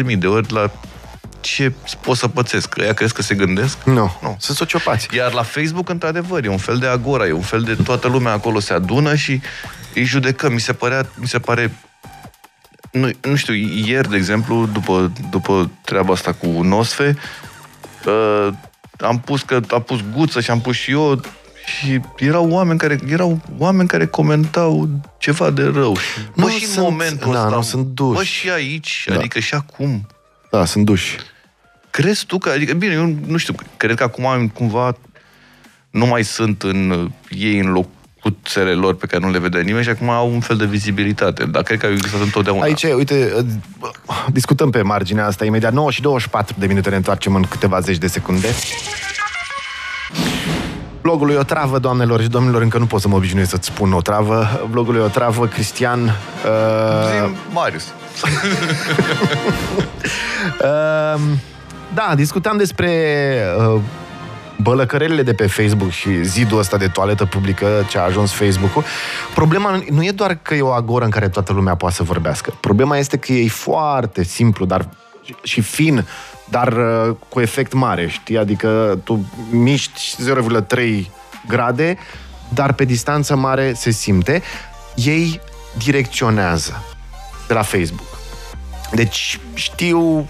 700.000 0.09 0.17
de 0.17 0.27
ori 0.27 0.53
la 0.53 0.71
ce 1.39 1.71
pot 2.01 2.17
să 2.17 2.27
pățesc. 2.27 2.75
Ea 2.77 2.93
crezi 2.93 3.13
că 3.13 3.21
se 3.21 3.35
gândesc? 3.35 3.77
Nu, 3.83 4.17
Nu. 4.21 4.37
sunt 4.39 4.57
sociopați. 4.57 5.07
Iar 5.15 5.33
la 5.33 5.43
Facebook, 5.43 5.89
într-adevăr, 5.89 6.45
e 6.45 6.47
un 6.47 6.57
fel 6.57 6.77
de 6.77 6.87
agora, 6.87 7.27
e 7.27 7.31
un 7.31 7.41
fel 7.41 7.61
de 7.61 7.77
toată 7.83 8.07
lumea 8.07 8.31
acolo 8.31 8.59
se 8.59 8.73
adună 8.73 9.15
și 9.15 9.41
îi 9.95 10.03
judecă. 10.03 10.49
Mi 10.49 10.59
se 10.59 10.73
părea, 10.73 11.05
mi 11.15 11.27
se 11.27 11.39
pare 11.39 11.71
nu, 12.93 13.09
nu 13.21 13.35
știu, 13.35 13.53
ieri, 13.85 14.09
de 14.09 14.15
exemplu, 14.15 14.65
după, 14.73 15.12
după 15.29 15.71
treaba 15.81 16.13
asta 16.13 16.33
cu 16.33 16.47
Nosfe, 16.47 17.17
uh, 18.05 18.47
am 19.00 19.19
pus 19.19 19.41
că 19.41 19.59
a 19.69 19.79
pus 19.79 20.00
guță 20.15 20.41
și 20.41 20.51
am 20.51 20.62
pus 20.62 20.75
și 20.75 20.91
eu 20.91 21.21
și 21.79 22.00
erau 22.17 22.50
oameni 22.50 22.79
care, 22.79 23.00
erau 23.07 23.41
oameni 23.57 23.88
care 23.88 24.05
comentau 24.07 24.89
ceva 25.17 25.50
de 25.50 25.63
rău. 25.63 25.95
Și, 25.97 26.19
Nu 26.35 26.43
bă, 26.43 26.50
și 26.50 26.63
în 26.63 26.69
sunt- 26.69 26.83
momentul 26.85 27.31
da, 27.31 27.43
ăsta, 27.43 27.55
nu 27.55 27.62
sunt 27.62 27.85
duși. 27.85 28.15
bă, 28.17 28.23
și 28.23 28.50
aici, 28.50 29.05
Da. 29.07 29.15
adică 29.15 29.39
și 29.39 29.53
acum, 29.53 30.07
Da, 30.51 30.65
sunt 30.65 30.85
duși. 30.85 31.17
Crezi 31.89 32.25
tu 32.25 32.38
că, 32.38 32.50
adică, 32.50 32.73
bine, 32.73 32.93
eu 32.93 33.15
nu 33.25 33.38
știu, 33.38 33.55
cred 33.77 33.95
că 33.95 34.03
acum 34.03 34.47
cumva 34.53 34.97
nu 35.89 36.05
mai 36.05 36.23
sunt 36.23 36.63
în 36.63 36.89
uh, 36.89 37.09
ei 37.29 37.59
în 37.59 37.71
locuțele 38.24 38.72
lor 38.72 38.96
pe 38.96 39.06
care 39.06 39.25
nu 39.25 39.32
le 39.32 39.39
vede 39.39 39.62
nimeni 39.62 39.84
și 39.84 39.89
acum 39.89 40.10
au 40.10 40.34
un 40.34 40.39
fel 40.39 40.58
de 40.58 40.65
vizibilitate. 40.65 41.46
Dar 41.46 41.63
cred 41.63 41.80
că 41.80 41.86
au 41.86 41.92
existat 41.92 42.22
întotdeauna. 42.22 42.63
Aici, 42.63 42.84
uite, 42.84 43.34
uh, 43.38 43.46
discutăm 44.32 44.70
pe 44.70 44.82
marginea 44.82 45.25
asta 45.25 45.46
imediat. 45.46 45.74
9 45.74 45.92
și 45.92 46.01
24 46.01 46.56
de 46.60 46.65
minute 46.65 46.89
ne 46.89 46.96
întoarcem 46.96 47.36
în 47.36 47.44
câteva 47.44 47.80
zeci 47.80 47.98
de 47.98 48.08
secunde. 48.08 48.48
Blogul 51.01 51.27
lui 51.27 51.36
Otravă, 51.36 51.80
doamnelor 51.80 52.22
și 52.22 52.27
domnilor, 52.27 52.62
încă 52.62 52.77
nu 52.77 52.86
pot 52.86 53.01
să 53.01 53.08
mă 53.08 53.15
obișnuiesc 53.15 53.50
să-ți 53.50 53.68
spun 53.68 53.94
Otravă. 53.94 54.68
Blogul 54.70 54.94
lui 54.94 55.03
Otravă, 55.03 55.48
Cristian... 55.48 56.01
Uh, 56.03 56.12
Zi, 57.06 57.34
Marius. 57.53 57.84
uh, 60.62 61.22
da, 62.00 62.15
discutam 62.15 62.58
despre 62.58 62.89
uh, 63.58 63.80
bălăcărelile 64.62 65.24
de 65.24 65.33
pe 65.33 65.48
Facebook 65.48 65.89
și 65.89 66.24
zidul 66.24 66.60
ăsta 66.60 66.77
de 66.77 66.88
toaletă 66.88 67.25
publică 67.25 67.86
ce 67.89 67.98
a 67.98 68.01
ajuns 68.01 68.31
Facebook-ul, 68.31 68.83
problema 69.33 69.83
nu 69.89 70.03
e 70.03 70.12
doar 70.12 70.38
că 70.41 70.53
e 70.53 70.62
o 70.62 70.72
agoră 70.72 71.05
în 71.05 71.12
care 71.12 71.29
toată 71.29 71.53
lumea 71.53 71.75
poate 71.75 71.95
să 71.95 72.03
vorbească. 72.03 72.53
Problema 72.60 72.98
este 72.98 73.17
că 73.17 73.31
e 73.31 73.48
foarte 73.48 74.24
simplu 74.24 74.65
dar 74.65 74.89
și 75.43 75.62
fin, 75.62 76.05
dar 76.50 76.74
uh, 76.74 77.15
cu 77.29 77.39
efect 77.39 77.74
mare, 77.74 78.07
știi? 78.07 78.38
Adică 78.38 79.00
tu 79.03 79.25
miști 79.51 80.15
0,3 80.67 81.05
grade, 81.48 81.98
dar 82.50 82.74
pe 82.74 82.86
distanță 82.86 83.36
mare 83.36 83.74
se 83.74 83.91
simte. 83.91 84.41
Ei 84.95 85.41
direcționează 85.77 86.83
de 87.48 87.53
la 87.53 87.62
Facebook. 87.62 88.07
Deci 88.91 89.39
știu 89.53 90.27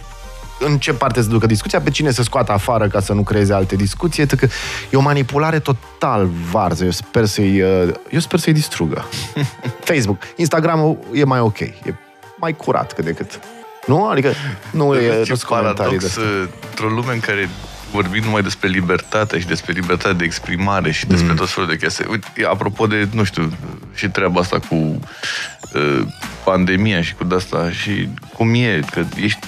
în 0.59 0.77
ce 0.77 0.93
parte 0.93 1.21
să 1.21 1.27
ducă 1.27 1.45
discuția, 1.45 1.81
pe 1.81 1.89
cine 1.89 2.11
să 2.11 2.23
scoată 2.23 2.51
afară 2.51 2.87
ca 2.87 2.99
să 2.99 3.13
nu 3.13 3.23
creeze 3.23 3.53
alte 3.53 3.75
discuții, 3.75 4.27
că 4.27 4.47
e 4.91 4.97
o 4.97 5.01
manipulare 5.01 5.59
total 5.59 6.29
varză. 6.51 6.83
Eu 6.83 6.91
sper 6.91 7.25
să-i, 7.25 7.61
uh, 7.61 7.93
eu 8.09 8.19
sper 8.19 8.39
să-i 8.39 8.53
distrugă. 8.53 9.05
Facebook. 9.91 10.17
Instagramul 10.35 10.97
e 11.13 11.23
mai 11.23 11.39
ok. 11.39 11.59
E 11.59 11.93
mai 12.37 12.55
curat 12.55 12.93
cât 12.93 13.03
de 13.03 13.11
cât. 13.11 13.39
Nu? 13.85 14.05
Adică 14.05 14.33
nu 14.71 14.95
e 14.95 15.23
Ce 15.23 15.33
paradox 15.47 16.15
uh, 16.15 16.47
într-o 16.69 16.87
lume 16.87 17.13
în 17.13 17.19
care 17.19 17.49
vorbim 17.91 18.23
numai 18.23 18.41
despre 18.41 18.67
libertate 18.67 19.39
și 19.39 19.47
despre 19.47 19.71
libertatea 19.71 20.13
de 20.13 20.23
exprimare 20.23 20.91
și 20.91 21.05
despre 21.05 21.29
mm. 21.29 21.35
tot 21.35 21.49
felul 21.49 21.69
de 21.69 21.77
chestii. 21.77 22.05
Uite, 22.09 22.27
apropo 22.49 22.87
de, 22.87 23.07
nu 23.11 23.23
știu, 23.23 23.51
și 23.93 24.09
treaba 24.09 24.39
asta 24.39 24.59
cu 24.59 24.75
uh, 24.75 26.01
pandemia 26.43 27.01
și 27.01 27.13
cu 27.13 27.27
asta 27.35 27.71
și 27.71 28.09
cum 28.33 28.53
e, 28.53 28.79
că 28.91 29.03
ești 29.15 29.47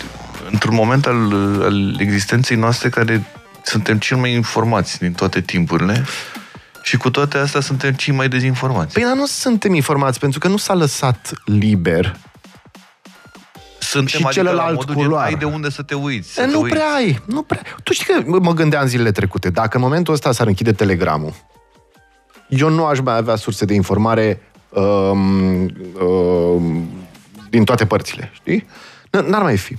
într-un 0.51 0.75
moment 0.75 1.05
al, 1.05 1.33
al 1.61 1.99
existenței 1.99 2.57
noastre 2.57 2.89
care 2.89 3.25
suntem 3.63 3.97
cel 3.97 4.17
mai 4.17 4.33
informați 4.33 4.99
din 4.99 5.13
toate 5.13 5.41
timpurile 5.41 6.05
și 6.81 6.97
cu 6.97 7.09
toate 7.09 7.37
astea 7.37 7.61
suntem 7.61 7.93
cei 7.93 8.13
mai 8.13 8.27
dezinformați. 8.27 8.93
Păi, 8.93 9.03
dar 9.03 9.15
nu 9.15 9.25
suntem 9.25 9.73
informați, 9.73 10.19
pentru 10.19 10.39
că 10.39 10.47
nu 10.47 10.57
s-a 10.57 10.73
lăsat 10.73 11.31
liber 11.45 12.15
suntem, 13.79 14.19
și 14.19 14.25
adică 14.25 14.41
celălalt 14.41 14.83
culoar. 14.83 15.25
ai 15.25 15.35
de 15.35 15.45
unde 15.45 15.69
să 15.69 15.81
te 15.81 15.93
uiți. 15.93 16.33
Să 16.33 16.41
e, 16.41 16.45
te 16.45 16.51
nu 16.51 16.61
uiți. 16.61 16.75
prea 16.75 16.93
ai, 16.93 17.21
nu 17.25 17.41
prea. 17.41 17.61
Tu 17.83 17.93
știi 17.93 18.13
că 18.13 18.39
mă 18.39 18.53
gândeam 18.53 18.87
zilele 18.87 19.11
trecute, 19.11 19.49
dacă 19.49 19.77
în 19.77 19.83
momentul 19.83 20.13
ăsta 20.13 20.31
s-ar 20.31 20.47
închide 20.47 20.71
telegramul, 20.71 21.33
eu 22.49 22.69
nu 22.69 22.85
aș 22.85 22.99
mai 22.99 23.17
avea 23.17 23.35
surse 23.35 23.65
de 23.65 23.73
informare 23.73 24.41
um, 24.69 25.69
um, 26.05 26.89
din 27.49 27.63
toate 27.63 27.85
părțile, 27.85 28.31
știi? 28.33 28.67
N-ar 29.09 29.41
mai 29.41 29.57
fi. 29.57 29.77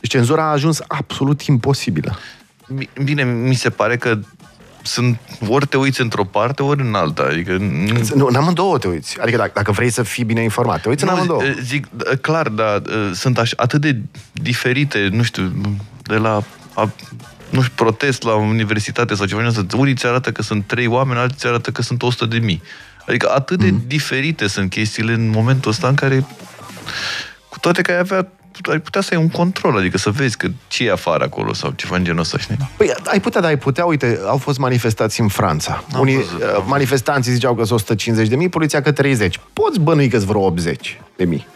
Deci 0.00 0.10
cenzura 0.10 0.42
a 0.42 0.50
ajuns 0.50 0.80
absolut 0.86 1.42
imposibilă. 1.42 2.18
Bine, 3.04 3.24
mi 3.24 3.54
se 3.54 3.70
pare 3.70 3.96
că 3.96 4.18
sunt, 4.82 5.18
ori 5.48 5.66
te 5.66 5.76
uiți 5.76 6.00
într-o 6.00 6.24
parte, 6.24 6.62
ori 6.62 6.80
în 6.80 6.94
alta. 6.94 7.22
Adică... 7.22 7.56
Nu, 8.14 8.26
în 8.26 8.34
amândouă 8.34 8.78
te 8.78 8.88
uiți. 8.88 9.20
Adică 9.20 9.36
dacă, 9.36 9.50
dacă 9.54 9.72
vrei 9.72 9.90
să 9.90 10.02
fii 10.02 10.24
bine 10.24 10.42
informat, 10.42 10.80
te 10.80 10.88
uiți 10.88 11.04
nu, 11.04 11.10
în 11.10 11.16
amândouă. 11.16 11.42
Zic, 11.62 11.86
clar, 12.20 12.48
dar 12.48 12.82
sunt 13.14 13.38
aș, 13.38 13.50
atât 13.56 13.80
de 13.80 14.00
diferite, 14.32 15.08
nu 15.12 15.22
știu, 15.22 15.52
de 16.02 16.16
la 16.16 16.42
a, 16.74 16.90
nu 17.50 17.62
știu, 17.62 17.74
protest 17.74 18.22
la 18.22 18.34
universitate 18.34 19.14
sau 19.14 19.26
ceva, 19.26 19.50
unii 19.76 19.94
ți 19.94 20.06
arată 20.06 20.32
că 20.32 20.42
sunt 20.42 20.66
trei 20.66 20.86
oameni, 20.86 21.18
alții 21.18 21.36
ți 21.38 21.46
arată 21.46 21.70
că 21.70 21.82
sunt 21.82 22.02
100 22.02 22.26
de 22.26 22.38
mii. 22.38 22.62
Adică 23.06 23.30
atât 23.34 23.58
de 23.58 23.70
mm. 23.70 23.82
diferite 23.86 24.46
sunt 24.46 24.70
chestiile 24.70 25.12
în 25.12 25.28
momentul 25.28 25.70
ăsta 25.70 25.88
în 25.88 25.94
care 25.94 26.26
cu 27.48 27.58
toate 27.58 27.82
că 27.82 27.90
ai 27.90 27.98
avea 27.98 28.28
ai 28.70 28.78
putea 28.78 29.00
să 29.00 29.08
ai 29.14 29.20
un 29.20 29.28
control, 29.28 29.76
adică 29.76 29.98
să 29.98 30.10
vezi 30.10 30.36
că 30.36 30.48
ce 30.68 30.84
e 30.84 30.92
afară 30.92 31.24
acolo 31.24 31.52
sau 31.52 31.70
ceva 31.76 31.96
în 31.96 32.04
genul 32.04 32.20
ăsta, 32.20 32.38
știi? 32.38 32.56
Păi 32.76 32.92
ai 33.04 33.20
putea, 33.20 33.40
dar 33.40 33.50
ai 33.50 33.58
putea, 33.58 33.84
uite, 33.84 34.20
au 34.26 34.36
fost 34.36 34.58
manifestații 34.58 35.22
în 35.22 35.28
Franța. 35.28 35.84
Am 35.94 36.00
Unii 36.00 36.16
văzut, 36.16 36.40
uh, 36.40 36.64
manifestanții 36.66 37.32
ziceau 37.32 37.54
că 37.54 37.64
sunt 37.64 37.78
150 37.78 38.28
de 38.28 38.36
mii, 38.36 38.48
poliția 38.48 38.82
că 38.82 38.92
30. 38.92 39.40
Poți 39.52 39.80
bănui 39.80 40.08
că 40.08 40.18
vreo 40.18 40.40
80 40.40 41.00
de 41.16 41.24
mii. 41.24 41.46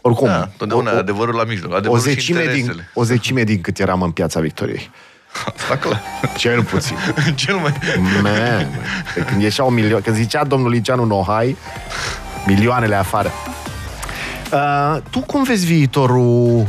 Oricum. 0.00 0.26
Da, 0.26 0.48
totdeauna 0.56 0.92
o, 0.94 0.96
adevărul 0.96 1.34
la 1.34 1.44
mijloc. 1.44 1.74
Adevărul 1.74 1.98
o, 1.98 2.02
zecime 2.02 2.44
din, 2.52 2.88
o 2.94 3.04
zecime 3.04 3.42
din 3.42 3.60
cât 3.60 3.78
eram 3.78 4.02
în 4.02 4.10
piața 4.10 4.40
Victoriei. 4.40 4.90
Asta 5.54 5.76
clar. 5.76 6.02
Cel 6.38 6.62
puțin. 6.62 6.96
Cel 7.34 7.56
mai... 7.56 7.72
Man, 8.22 8.68
când 9.26 9.42
ieșeau 9.42 9.70
milioane, 9.70 10.04
când 10.04 10.16
zicea 10.16 10.44
domnul 10.44 10.70
Liceanu 10.70 11.04
Nohai, 11.04 11.56
milioanele 12.46 12.94
afară. 12.94 13.30
Uh, 14.52 14.96
tu 15.10 15.20
cum 15.20 15.42
vezi 15.42 15.66
viitorul 15.66 16.66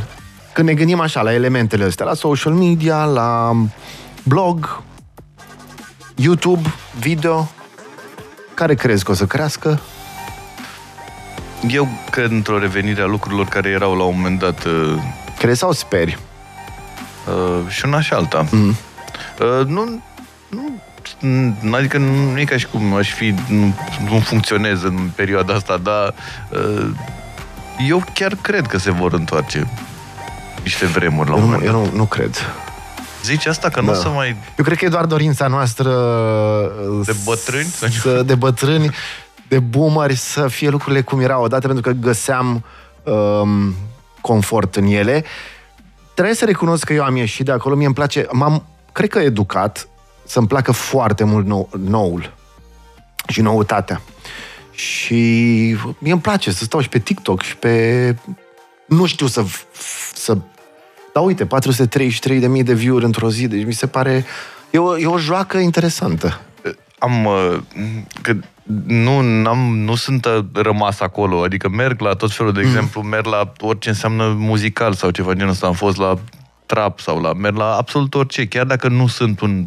când 0.52 0.68
ne 0.68 0.74
gândim 0.74 1.00
așa 1.00 1.22
la 1.22 1.32
elementele 1.32 1.84
astea, 1.84 2.06
la 2.06 2.14
social 2.14 2.52
media, 2.52 3.04
la 3.04 3.52
blog, 4.22 4.82
YouTube, 6.14 6.74
video? 6.98 7.50
Care 8.54 8.74
crezi 8.74 9.04
că 9.04 9.10
o 9.10 9.14
să 9.14 9.26
crească? 9.26 9.80
Eu 11.68 11.88
cred 12.10 12.30
într-o 12.30 12.58
revenire 12.58 13.02
a 13.02 13.06
lucrurilor 13.06 13.46
care 13.46 13.68
erau 13.68 13.96
la 13.96 14.02
un 14.02 14.14
moment 14.16 14.38
dat... 14.38 14.64
Uh, 14.64 15.02
crezi 15.38 15.58
sau 15.58 15.72
speri? 15.72 16.18
Uh, 17.26 17.68
și 17.68 17.84
una 17.84 18.00
și 18.00 18.12
alta. 18.12 18.46
Mm. 18.50 18.68
Uh, 18.68 19.66
nu, 19.66 20.02
nu, 21.18 21.74
adică 21.74 21.98
nu 21.98 22.38
e 22.40 22.44
ca 22.44 22.56
și 22.56 22.66
cum 22.66 22.94
aș 22.94 23.12
fi, 23.12 23.34
nu, 23.48 23.74
nu 24.10 24.18
funcționez 24.18 24.82
în 24.82 25.10
perioada 25.14 25.54
asta, 25.54 25.76
dar 25.76 26.14
uh, 26.50 26.90
eu 27.86 28.04
chiar 28.14 28.34
cred 28.40 28.66
că 28.66 28.78
se 28.78 28.90
vor 28.90 29.12
întoarce 29.12 29.70
niște 30.62 30.86
vremuri 30.86 31.28
la 31.28 31.34
un 31.34 31.42
moment 31.42 31.64
Eu 31.64 31.72
nu, 31.72 31.90
nu 31.94 32.04
cred. 32.04 32.36
Zici 33.22 33.46
asta 33.46 33.68
că 33.68 33.80
da. 33.80 33.86
nu 33.86 33.92
o 33.92 33.94
să 33.94 34.08
mai... 34.08 34.36
Eu 34.58 34.64
cred 34.64 34.78
că 34.78 34.84
e 34.84 34.88
doar 34.88 35.04
dorința 35.04 35.46
noastră... 35.46 35.90
De 37.04 37.16
bătrâni? 37.24 37.68
Să, 38.00 38.22
de 38.22 38.34
bătrâni, 38.34 38.90
de 39.48 39.58
boomeri, 39.58 40.14
să 40.14 40.48
fie 40.48 40.68
lucrurile 40.68 41.02
cum 41.02 41.20
erau 41.20 41.42
odată, 41.42 41.66
pentru 41.66 41.92
că 41.92 41.96
găseam 42.00 42.64
um, 43.02 43.74
confort 44.20 44.76
în 44.76 44.84
ele. 44.84 45.24
Trebuie 46.14 46.34
să 46.34 46.44
recunosc 46.44 46.84
că 46.84 46.92
eu 46.92 47.04
am 47.04 47.16
ieșit 47.16 47.44
de 47.44 47.52
acolo, 47.52 47.74
mie 47.74 47.86
îmi 47.86 47.94
place, 47.94 48.26
m-am, 48.30 48.64
cred 48.92 49.08
că 49.08 49.18
educat 49.18 49.88
să-mi 50.24 50.46
placă 50.46 50.72
foarte 50.72 51.24
mult 51.24 51.46
nou, 51.46 51.68
noul 51.78 52.34
și 53.28 53.40
noutatea. 53.40 54.00
Și 54.78 55.14
mie 55.98 56.12
îmi 56.12 56.20
place 56.20 56.50
să 56.50 56.64
stau 56.64 56.80
și 56.80 56.88
pe 56.88 56.98
TikTok 56.98 57.42
și 57.42 57.56
pe... 57.56 58.16
Nu 58.86 59.06
știu 59.06 59.26
să... 59.26 59.44
să... 60.14 60.38
Dar 61.12 61.24
uite, 61.24 61.46
433.000 61.46 62.64
de 62.64 62.74
view-uri 62.74 63.04
într-o 63.04 63.30
zi, 63.30 63.48
deci 63.48 63.64
mi 63.64 63.72
se 63.72 63.86
pare... 63.86 64.24
E 64.70 64.78
o, 64.78 64.98
e 64.98 65.06
o 65.06 65.18
joacă 65.18 65.58
interesantă. 65.58 66.40
Am... 66.98 67.24
Uh, 67.24 67.58
că 68.22 68.36
nu, 68.86 69.20
n-am, 69.20 69.58
nu 69.78 69.94
sunt 69.94 70.26
rămas 70.52 71.00
acolo, 71.00 71.42
adică 71.42 71.68
merg 71.68 72.00
la 72.00 72.12
tot 72.14 72.32
felul, 72.32 72.52
de 72.52 72.60
mm. 72.60 72.66
exemplu, 72.66 73.02
merg 73.02 73.26
la 73.26 73.52
orice 73.60 73.88
înseamnă 73.88 74.34
muzical 74.38 74.92
sau 74.92 75.10
ceva 75.10 75.32
genul 75.32 75.50
ăsta, 75.50 75.66
am 75.66 75.72
fost 75.72 75.96
la 75.96 76.18
trap 76.66 77.00
sau 77.00 77.20
la, 77.20 77.32
merg 77.32 77.56
la 77.56 77.76
absolut 77.76 78.14
orice, 78.14 78.46
chiar 78.46 78.64
dacă 78.64 78.88
nu 78.88 79.06
sunt 79.06 79.40
un 79.40 79.66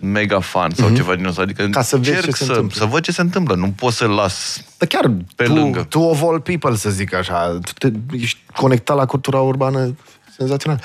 mega 0.00 0.40
fan 0.40 0.70
sau 0.74 0.88
mm-hmm. 0.88 0.94
ceva 0.94 1.14
din 1.14 1.26
ăsta. 1.26 1.42
Adică 1.42 1.68
Ca 1.70 1.82
să 1.82 1.96
vezi 1.96 2.22
ce 2.22 2.30
să, 2.30 2.44
se 2.44 2.50
întâmplă. 2.50 2.80
să 2.80 2.84
văd 2.84 3.02
ce 3.02 3.12
se 3.12 3.20
întâmplă. 3.20 3.54
Nu 3.54 3.70
pot 3.76 3.92
să 3.92 4.06
las 4.06 4.64
Dar 4.78 4.88
chiar 4.88 5.10
pe 5.36 5.44
tu, 5.44 5.54
lângă. 5.54 5.82
tu 5.82 6.00
of 6.00 6.22
all 6.22 6.40
people, 6.40 6.76
să 6.76 6.90
zic 6.90 7.14
așa, 7.14 7.58
tu 7.64 7.72
te, 7.88 8.16
ești 8.16 8.38
conectat 8.56 8.96
la 8.96 9.06
cultura 9.06 9.40
urbană 9.40 9.96
senzațional. 10.36 10.80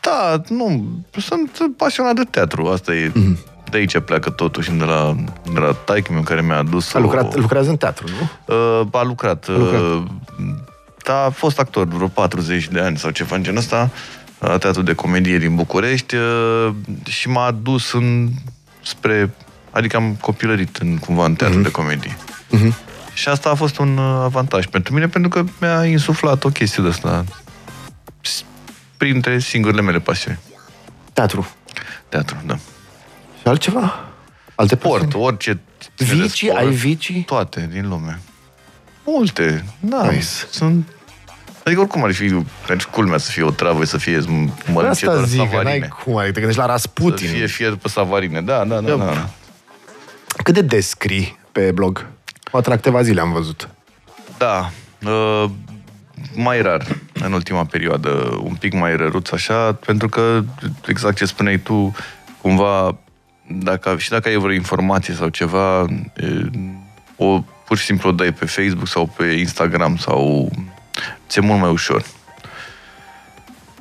Da, 0.00 0.42
nu, 0.48 0.84
sunt 1.16 1.50
pasionat 1.76 2.14
de 2.14 2.22
teatru, 2.30 2.66
asta 2.66 2.94
e... 2.94 3.12
Mm-hmm. 3.12 3.56
De 3.70 3.76
aici 3.76 3.98
pleacă 3.98 4.30
totuși, 4.30 4.70
de 4.70 4.84
la, 4.84 5.16
de 5.52 5.58
la 5.58 5.72
taică 5.72 6.12
meu 6.12 6.22
care 6.22 6.42
mi-a 6.42 6.56
adus 6.56 6.94
a 6.94 6.98
lucrat, 6.98 7.34
o... 7.34 7.40
lucrează 7.40 7.70
în 7.70 7.76
teatru, 7.76 8.06
nu? 8.08 8.54
Uh, 8.54 8.88
a 8.92 9.02
lucrat. 9.02 9.48
A 9.48 9.52
lucrat. 9.52 9.80
Uh, 9.80 10.02
da, 11.04 11.24
a 11.24 11.30
fost 11.30 11.58
actor 11.58 11.86
vreo 11.86 12.08
40 12.08 12.68
de 12.68 12.80
ani 12.80 12.98
sau 12.98 13.10
ceva 13.10 13.36
în 13.36 13.42
genul 13.42 13.58
ăsta 13.58 13.76
la 13.76 13.88
Teatrul 14.38 14.84
de 14.84 14.94
Comedie 14.94 15.38
din 15.38 15.54
București 15.54 16.14
uh, 16.14 16.70
și 17.04 17.28
m-a 17.28 17.50
dus 17.50 17.92
în, 17.92 18.28
spre... 18.82 19.30
Adică 19.70 19.96
am 19.96 20.14
copilărit 20.14 20.76
în, 20.76 20.96
cumva 20.96 21.24
în 21.24 21.34
Teatrul 21.34 21.60
uh-huh. 21.60 21.64
de 21.64 21.70
Comedie. 21.70 22.16
Uh-huh. 22.16 22.72
Și 23.14 23.28
asta 23.28 23.50
a 23.50 23.54
fost 23.54 23.78
un 23.78 23.96
uh, 23.96 24.20
avantaj 24.22 24.66
pentru 24.66 24.94
mine, 24.94 25.08
pentru 25.08 25.30
că 25.30 25.44
mi-a 25.60 25.84
insuflat 25.84 26.44
o 26.44 26.48
chestie 26.48 26.82
de 26.82 26.88
asta 26.88 27.24
printre 28.96 29.38
singurele 29.38 29.82
mele 29.82 29.98
pasiuni. 29.98 30.38
Teatru. 31.12 31.48
Teatru, 32.08 32.36
da. 32.46 32.54
Și 33.40 33.48
altceva? 33.48 34.04
Alte 34.54 34.74
Sport, 34.74 35.02
pasiuni? 35.02 35.24
orice... 35.24 35.60
Vicii? 35.96 36.50
Ai 36.50 36.70
vicii? 36.70 37.22
Toate 37.22 37.68
din 37.72 37.88
lume. 37.88 38.20
Multe, 39.04 39.64
da. 39.80 40.10
Nice. 40.10 40.26
Sunt 40.50 40.88
Adică 41.68 41.82
oricum 41.82 42.04
ar 42.04 42.12
fi, 42.12 42.34
pentru 42.66 42.88
culmea 42.90 43.18
să 43.18 43.30
fie 43.30 43.42
o 43.42 43.50
travă, 43.50 43.84
să 43.84 43.98
fie 43.98 44.20
mănânce 44.72 44.88
Asta 44.88 45.12
doar 45.12 45.24
zic, 45.24 45.38
savarine. 45.38 45.78
n-ai 45.78 45.88
cum, 45.88 46.16
adică 46.16 46.32
te 46.32 46.38
gândești 46.38 46.60
la 46.60 46.66
Rasputin. 46.66 47.28
Să 47.28 47.34
fie 47.34 47.46
fier 47.46 47.74
pe 47.74 47.88
savarine, 47.88 48.40
da, 48.40 48.64
da, 48.64 48.80
da. 48.80 48.96
da. 48.96 49.28
Cât 50.42 50.54
de 50.54 50.62
des 50.62 50.88
scrii 50.88 51.38
pe 51.52 51.70
blog? 51.70 52.06
Poate 52.50 52.68
la 52.68 52.74
câteva 52.74 53.02
zile 53.02 53.20
am 53.20 53.32
văzut. 53.32 53.68
Da, 54.38 54.70
uh, 55.04 55.44
mai 56.34 56.62
rar 56.62 56.86
în 57.12 57.32
ultima 57.32 57.64
perioadă, 57.64 58.38
un 58.42 58.54
pic 58.54 58.72
mai 58.72 58.96
răruț 58.96 59.30
așa, 59.30 59.72
pentru 59.72 60.08
că, 60.08 60.40
exact 60.86 61.16
ce 61.16 61.24
spuneai 61.24 61.58
tu, 61.58 61.94
cumva, 62.40 62.96
dacă, 63.46 63.96
și 63.98 64.10
dacă 64.10 64.28
ai 64.28 64.36
vreo 64.36 64.52
informație 64.52 65.14
sau 65.14 65.28
ceva, 65.28 65.80
e, 66.16 66.50
o, 67.16 67.42
pur 67.66 67.76
și 67.76 67.84
simplu 67.84 68.08
o 68.08 68.12
dai 68.12 68.32
pe 68.32 68.44
Facebook 68.44 68.88
sau 68.88 69.06
pe 69.16 69.24
Instagram 69.24 69.96
sau 69.96 70.50
ți-e 71.28 71.40
mult 71.40 71.60
mai 71.60 71.70
ușor. 71.70 72.04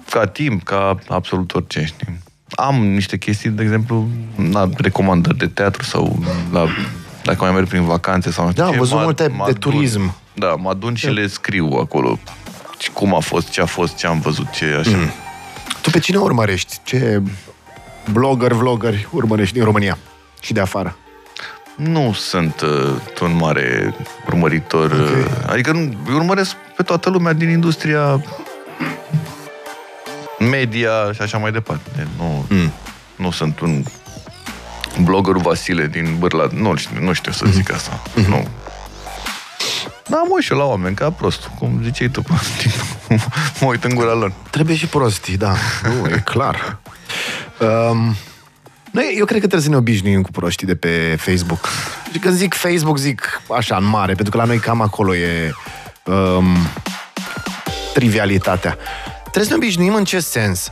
Ca 0.09 0.25
timp, 0.25 0.63
ca 0.63 0.97
absolut 1.07 1.53
orice, 1.53 1.83
știi? 1.85 2.19
Am 2.49 2.75
niște 2.87 3.17
chestii, 3.17 3.49
de 3.49 3.63
exemplu, 3.63 4.07
la 4.51 4.69
recomandări 4.77 5.37
de 5.37 5.47
teatru 5.47 5.83
sau 5.83 6.23
la, 6.51 6.65
dacă 7.23 7.43
mai 7.43 7.51
merg 7.51 7.67
prin 7.67 7.83
vacanțe 7.85 8.31
sau 8.31 8.45
nu 8.45 8.51
știu 8.51 8.61
Da, 8.63 8.67
am 8.67 8.73
ce, 8.73 8.79
văzut 8.79 8.95
mă- 8.97 9.03
multe 9.03 9.27
mă 9.27 9.43
de 9.45 9.51
adun. 9.51 9.71
turism. 9.71 10.15
Da, 10.33 10.55
mă 10.55 10.69
adun 10.69 10.95
și 10.95 11.07
le 11.07 11.27
scriu 11.27 11.77
acolo. 11.81 12.19
Și 12.77 12.91
cum 12.91 13.15
a 13.15 13.19
fost, 13.19 13.49
ce 13.49 13.61
a 13.61 13.65
fost, 13.65 13.95
ce 13.95 14.07
am 14.07 14.19
văzut, 14.19 14.49
ce 14.51 14.65
așa. 14.79 14.97
Mm. 14.97 15.09
Tu 15.81 15.89
pe 15.89 15.99
cine 15.99 16.17
urmărești? 16.17 16.77
Ce 16.83 17.21
blogger, 18.11 18.53
vloggeri 18.53 19.07
urmărești 19.11 19.53
din 19.53 19.63
România 19.63 19.97
și 20.41 20.53
de 20.53 20.59
afară? 20.59 20.97
Nu 21.77 22.13
sunt 22.13 22.61
uh, 22.61 22.95
un 23.21 23.35
mare 23.35 23.95
urmăritor. 24.27 24.91
Ok. 24.91 25.25
Uh, 25.25 25.31
adică 25.49 25.71
nu, 25.71 25.79
eu 26.09 26.15
urmăresc 26.15 26.55
pe 26.75 26.83
toată 26.83 27.09
lumea 27.09 27.33
din 27.33 27.49
industria 27.49 28.23
media 30.39 31.11
și 31.13 31.21
așa 31.21 31.37
mai 31.37 31.51
departe. 31.51 32.07
Nu, 32.17 32.45
Mm. 32.49 32.71
nu 33.15 33.31
sunt 33.31 33.59
un 33.59 33.83
blogger 35.03 35.35
Vasile 35.35 35.87
din 35.87 36.15
Bârla. 36.19 36.47
Nu, 36.53 36.75
știu- 36.75 37.03
nu 37.03 37.13
știu 37.13 37.31
să 37.31 37.45
zic 37.49 37.73
asta. 37.73 38.01
Nu. 38.27 38.47
Da, 40.09 40.15
mă 40.17 40.27
uit 40.33 40.43
și 40.43 40.51
eu 40.51 40.57
la 40.57 40.63
oameni, 40.65 40.95
ca 40.95 41.09
prost, 41.11 41.49
cum 41.59 41.79
ziceai 41.83 42.07
tu. 42.09 42.23
mă 43.61 43.67
uit 43.67 43.83
în 43.83 43.95
gura 43.95 44.13
lor. 44.13 44.31
Trebuie 44.49 44.75
și 44.75 44.85
prostii, 44.87 45.37
da. 45.37 45.53
Nu, 45.83 46.09
e 46.09 46.21
clar. 46.23 46.77
Um, 47.59 48.15
noi, 48.97 49.15
eu 49.17 49.25
cred 49.25 49.39
că 49.41 49.47
trebuie 49.47 49.61
să 49.61 49.69
ne 49.69 49.75
obișnuim 49.75 50.21
cu 50.21 50.31
proștii 50.31 50.67
de 50.67 50.75
pe 50.75 51.17
Facebook. 51.19 51.67
Și 52.11 52.19
când 52.19 52.35
zic 52.35 52.53
Facebook, 52.53 52.97
zic 52.97 53.41
așa, 53.55 53.75
în 53.75 53.85
mare, 53.85 54.13
pentru 54.13 54.31
că 54.31 54.37
la 54.37 54.43
noi 54.43 54.57
cam 54.57 54.81
acolo 54.81 55.15
e 55.15 55.51
um, 56.05 56.55
trivialitatea. 57.93 58.77
Trebuie 59.21 59.43
să 59.43 59.49
ne 59.49 59.55
obișnuim 59.55 59.93
în 59.95 60.03
ce 60.03 60.19
sens? 60.19 60.71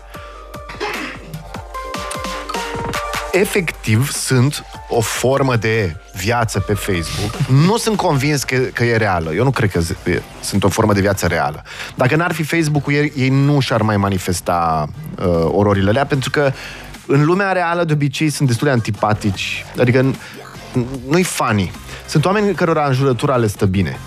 Efectiv, 3.32 4.12
sunt 4.12 4.64
o 4.90 5.02
formă 5.02 5.56
de 5.56 5.96
viață 6.14 6.60
pe 6.60 6.74
Facebook. 6.74 7.48
Nu 7.48 7.78
sunt 7.78 7.98
convins 7.98 8.44
că, 8.44 8.56
că 8.56 8.84
e 8.84 8.98
reală. 8.98 9.34
Eu 9.34 9.44
nu 9.44 9.52
cred 9.52 9.72
că 9.72 9.80
z- 9.80 10.08
e- 10.08 10.22
sunt 10.42 10.64
o 10.64 10.70
formă 10.70 10.94
de 10.94 11.02
viață 11.02 11.28
reală. 11.28 11.64
Dacă 11.96 12.16
n-ar 12.16 12.34
fi 12.34 12.44
Facebook-ul, 12.44 12.94
ei, 12.94 13.14
ei 13.16 13.30
nu 13.30 13.60
și-ar 13.60 13.82
mai 13.82 13.98
manifesta 13.98 14.88
uh, 15.20 15.26
ororile 15.52 15.90
alea, 15.90 16.06
pentru 16.06 16.30
că 16.30 16.52
în 17.08 17.26
lumea 17.26 17.52
reală, 17.52 17.84
de 17.84 17.94
obicei, 17.94 18.30
sunt 18.30 18.48
destul 18.48 18.68
de 18.68 18.74
antipatici. 18.74 19.66
Adică 19.80 20.12
n- 20.12 20.16
nu-i 21.10 21.24
funny. 21.24 21.72
Sunt 22.08 22.26
oameni 22.26 22.54
cărora 22.54 22.86
înjurătura 22.86 23.36
le 23.36 23.48
stă 23.48 23.66
bine 23.66 23.98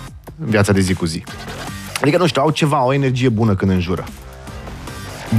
în 0.41 0.51
viața 0.51 0.73
de 0.73 0.81
zi 0.81 0.95
cu 0.95 1.05
zi. 1.05 1.25
Adică, 2.01 2.19
nu 2.19 2.27
știu, 2.27 2.43
au 2.43 2.51
ceva, 2.51 2.85
o 2.85 2.93
energie 2.93 3.29
bună 3.29 3.55
când 3.55 3.71
înjură. 3.71 4.05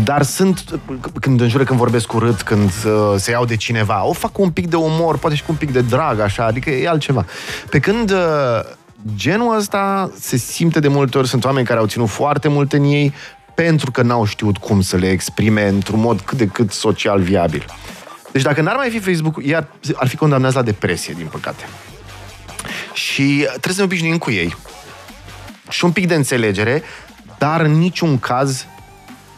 Dar 0.04 0.22
sunt, 0.22 0.80
când 1.20 1.42
înjură, 1.42 1.64
când 1.64 1.80
vorbesc 1.80 2.14
urât, 2.14 2.42
când 2.42 2.70
uh, 2.86 3.14
se 3.16 3.32
iau 3.32 3.46
de 3.46 3.56
cineva, 3.56 4.06
o 4.06 4.14
fac 4.14 4.32
cu 4.32 4.42
un 4.42 4.50
pic 4.50 4.68
de 4.68 4.76
umor, 4.76 5.18
poate 5.18 5.36
și 5.36 5.44
cu 5.44 5.52
un 5.52 5.58
pic 5.58 5.72
de 5.72 5.82
drag, 5.82 6.20
așa, 6.20 6.46
adică 6.46 6.70
e 6.70 6.88
altceva. 6.90 7.26
Pe 7.70 7.80
când 7.80 8.12
uh, 8.12 8.18
genul 9.16 9.58
ăsta 9.58 10.12
se 10.20 10.38
simte 10.38 10.80
de 10.80 10.88
multe 10.88 11.18
ori, 11.18 11.28
sunt 11.28 11.46
oameni 11.46 11.66
care 11.66 11.80
au 11.80 11.86
ținut 11.86 12.10
foarte 12.10 12.48
mult 12.48 12.74
în 12.74 12.84
ei 12.84 13.14
pentru 13.64 13.92
că 13.92 14.02
n-au 14.02 14.26
știut 14.26 14.58
cum 14.58 14.82
să 14.82 14.98
le 14.98 15.10
exprime 15.10 15.68
într-un 15.68 16.00
mod 16.00 16.22
cât 16.22 16.38
de 16.38 16.48
cât 16.48 16.72
social 16.72 17.22
viabil. 17.22 17.66
Deci 18.32 18.42
dacă 18.42 18.62
n-ar 18.62 18.76
mai 18.76 18.90
fi 18.90 19.00
Facebook, 19.00 19.46
iar 19.46 19.68
ar 19.94 20.08
fi 20.08 20.16
condamnați 20.16 20.56
la 20.56 20.62
depresie, 20.62 21.14
din 21.18 21.26
păcate. 21.26 21.64
Și 22.94 23.46
trebuie 23.50 23.74
să 23.74 23.80
ne 23.80 23.84
obișnuim 23.84 24.18
cu 24.18 24.32
ei. 24.32 24.56
Și 25.70 25.86
un 25.86 25.92
pic 25.92 26.08
de 26.08 26.16
înțelegere, 26.16 26.84
dar 27.38 27.62
în 27.62 27.72
niciun 27.72 28.20
caz 28.20 28.66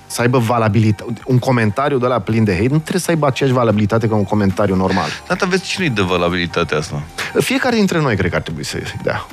să 0.07 0.21
aibă 0.21 0.37
valabilitate. 0.37 1.13
Un 1.25 1.39
comentariu 1.39 1.97
de 1.97 2.07
la 2.07 2.19
plin 2.19 2.43
de 2.43 2.53
hate 2.53 2.67
nu 2.67 2.79
trebuie 2.79 3.01
să 3.01 3.11
aibă 3.11 3.27
aceeași 3.27 3.55
valabilitate 3.55 4.07
ca 4.07 4.15
un 4.15 4.23
comentariu 4.23 4.75
normal. 4.75 5.09
Dar 5.27 5.37
aveți 5.41 5.63
cine 5.63 5.87
de 5.87 6.01
valabilitatea 6.01 6.77
asta? 6.77 7.03
Fiecare 7.39 7.75
dintre 7.75 7.99
noi 7.99 8.15
cred 8.15 8.29
că 8.29 8.35
ar 8.35 8.41
trebui 8.41 8.65
să 8.65 8.77
dea. 9.03 9.25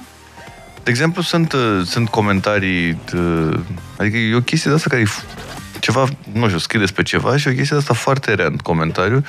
De 0.88 0.94
exemplu, 0.94 1.22
sunt, 1.22 1.52
uh, 1.52 1.80
sunt 1.84 2.08
comentarii, 2.08 3.00
uh, 3.14 3.60
adică 3.98 4.16
e 4.16 4.34
o 4.34 4.40
chestie 4.40 4.70
de 4.70 4.76
asta 4.76 4.88
care 4.90 5.02
e 5.02 5.04
f- 5.04 5.24
ceva, 5.80 6.06
nu 6.32 6.46
știu, 6.46 6.58
scrie 6.58 6.80
despre 6.80 7.02
ceva 7.02 7.36
și 7.36 7.48
o 7.48 7.50
chestie 7.50 7.76
de 7.76 7.82
asta 7.82 7.94
foarte 7.94 8.34
rea 8.34 8.46
în 8.46 8.56
comentariu 8.56 9.24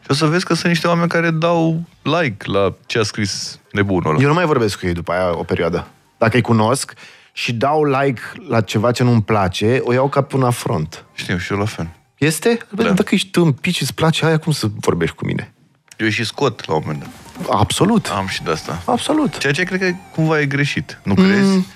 și 0.00 0.06
o 0.08 0.14
să 0.14 0.26
vezi 0.26 0.44
că 0.44 0.54
sunt 0.54 0.68
niște 0.68 0.86
oameni 0.86 1.08
care 1.08 1.30
dau 1.30 1.82
like 2.02 2.50
la 2.50 2.74
ce 2.86 2.98
a 2.98 3.02
scris 3.02 3.58
nebunul 3.72 4.10
ăla. 4.10 4.20
Eu 4.20 4.28
nu 4.28 4.34
mai 4.34 4.44
vorbesc 4.44 4.78
cu 4.78 4.86
ei 4.86 4.92
după 4.92 5.12
aia 5.12 5.38
o 5.38 5.42
perioadă. 5.42 5.86
Dacă 6.18 6.36
îi 6.36 6.42
cunosc 6.42 6.92
și 7.32 7.52
dau 7.52 7.84
like 7.84 8.20
la 8.48 8.60
ceva 8.60 8.90
ce 8.90 9.02
nu-mi 9.02 9.22
place, 9.22 9.80
o 9.82 9.92
iau 9.92 10.08
ca 10.08 10.22
pe 10.22 10.36
un 10.36 10.42
afront. 10.42 11.04
Știu, 11.14 11.36
și 11.38 11.52
eu 11.52 11.58
la 11.58 11.64
fel. 11.64 11.88
Este? 12.18 12.58
Da. 12.70 12.90
Dacă 12.90 13.14
ești 13.14 13.28
tâmpit 13.28 13.74
și 13.74 13.82
îți 13.82 13.94
place 13.94 14.26
aia, 14.26 14.38
cum 14.38 14.52
să 14.52 14.66
vorbești 14.80 15.16
cu 15.16 15.24
mine? 15.26 15.52
Eu 15.96 16.08
și 16.08 16.24
scot 16.24 16.66
la 16.66 16.74
un 16.74 16.82
moment 16.84 17.02
dat. 17.02 17.25
Absolut. 17.50 18.06
Am 18.06 18.26
și 18.26 18.42
de 18.42 18.50
asta. 18.50 18.82
Absolut. 18.84 19.38
Ceea 19.38 19.52
ce 19.52 19.64
cred 19.64 19.80
că 19.80 19.92
cumva 20.14 20.40
e 20.40 20.46
greșit. 20.46 21.00
Nu 21.02 21.14
crezi? 21.14 21.66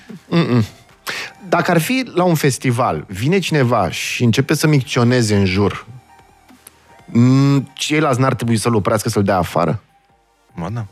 Dacă 1.48 1.70
ar 1.70 1.80
fi 1.80 2.10
la 2.14 2.24
un 2.24 2.34
festival, 2.34 3.04
vine 3.08 3.38
cineva 3.38 3.90
și 3.90 4.24
începe 4.24 4.54
să 4.54 4.66
micționeze 4.66 5.36
în 5.36 5.44
jur, 5.44 5.86
mm, 7.04 7.70
ceilalți 7.74 8.20
n-ar 8.20 8.34
trebui 8.34 8.56
să-l 8.56 8.74
oprească, 8.74 9.08
să-l 9.08 9.22
dea 9.22 9.36
afară? 9.36 9.82
Ba 10.58 10.68
da. 10.72 10.86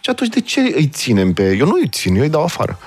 Și 0.00 0.10
atunci 0.10 0.30
de 0.30 0.40
ce 0.40 0.60
îi 0.60 0.86
ținem 0.86 1.32
pe... 1.32 1.56
Eu 1.56 1.66
nu 1.66 1.72
îi 1.80 1.88
țin, 1.88 2.14
eu 2.14 2.22
îi 2.22 2.28
dau 2.28 2.44
afară. 2.44 2.78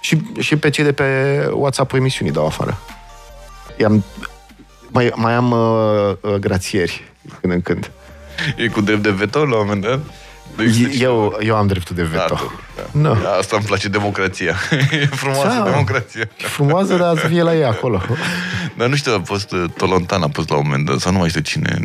Și, 0.00 0.20
și 0.38 0.56
pe 0.56 0.70
cei 0.70 0.84
de 0.84 0.92
pe 0.92 1.38
WhatsApp-ul 1.52 1.98
emisiunii 1.98 2.32
dau 2.32 2.46
afară. 2.46 2.78
I-am, 3.78 4.04
mai, 4.88 5.12
mai 5.14 5.32
am 5.32 5.50
uh, 5.50 6.16
uh, 6.20 6.34
grațieri 6.34 7.12
când 7.40 7.52
în 7.52 7.60
când. 7.60 7.90
E 8.56 8.68
cu 8.68 8.80
drept 8.80 9.02
de 9.02 9.10
veto 9.10 9.38
la 9.38 9.56
un 9.56 9.66
moment 9.66 9.82
dat? 9.82 10.00
Nu 10.56 10.62
există 10.62 10.92
și- 10.92 11.02
Eu, 11.02 11.38
eu 11.42 11.56
am 11.56 11.66
dreptul 11.66 11.96
de 11.96 12.02
veto. 12.02 12.34
Da, 12.76 12.82
da. 12.92 12.98
Nu. 13.08 13.16
Asta 13.38 13.56
îmi 13.56 13.64
place 13.64 13.88
democrația. 13.88 14.54
e 15.00 15.06
frumoasă 15.06 15.56
Da. 15.58 15.70
democrația. 15.70 16.20
E 16.20 16.44
frumoasă, 16.46 16.96
dar 16.96 17.18
să 17.18 17.26
fie 17.26 17.42
la 17.42 17.54
ei 17.54 17.64
acolo. 17.64 18.02
Dar 18.76 18.88
nu 18.88 18.94
știu, 18.96 19.12
a 19.14 19.20
fost 19.24 19.52
uh, 19.52 19.64
Tolontan 19.76 20.22
a 20.22 20.28
pus 20.28 20.48
la 20.48 20.56
un 20.56 20.62
moment 20.64 20.84
dat, 20.86 20.98
sau 20.98 21.12
nu 21.12 21.18
mai 21.18 21.28
știu 21.28 21.40
cine, 21.40 21.78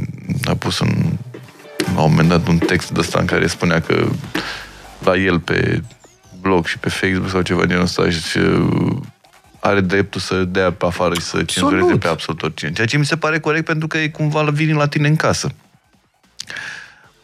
a 0.43 0.55
pus 0.55 0.79
un, 0.79 0.93
la 1.95 2.01
un 2.01 2.09
moment 2.09 2.29
dat 2.29 2.47
un 2.47 2.57
text 2.57 2.89
de 2.89 2.99
ăsta 2.99 3.19
în 3.19 3.25
care 3.25 3.47
spunea 3.47 3.81
că 3.81 4.07
la 5.03 5.15
el 5.15 5.39
pe 5.39 5.81
blog 6.41 6.65
și 6.65 6.77
pe 6.77 6.89
Facebook 6.89 7.29
sau 7.29 7.41
ceva 7.41 7.65
din 7.65 7.77
ăsta 7.77 8.09
și 8.09 8.37
uh, 8.37 8.95
are 9.59 9.79
dreptul 9.81 10.21
să 10.21 10.35
dea 10.43 10.71
pe 10.71 10.85
afară 10.85 11.13
și 11.13 11.21
să 11.21 11.43
cenzureze 11.43 11.97
pe 11.97 12.07
absolut 12.07 12.41
oricine. 12.43 12.71
Ceea 12.71 12.87
ce 12.87 12.97
mi 12.97 13.05
se 13.05 13.17
pare 13.17 13.39
corect 13.39 13.65
pentru 13.65 13.87
că 13.87 13.97
e 13.97 14.07
cumva 14.07 14.43
vine 14.43 14.73
la 14.73 14.87
tine 14.87 15.07
în 15.07 15.15
casă. 15.15 15.49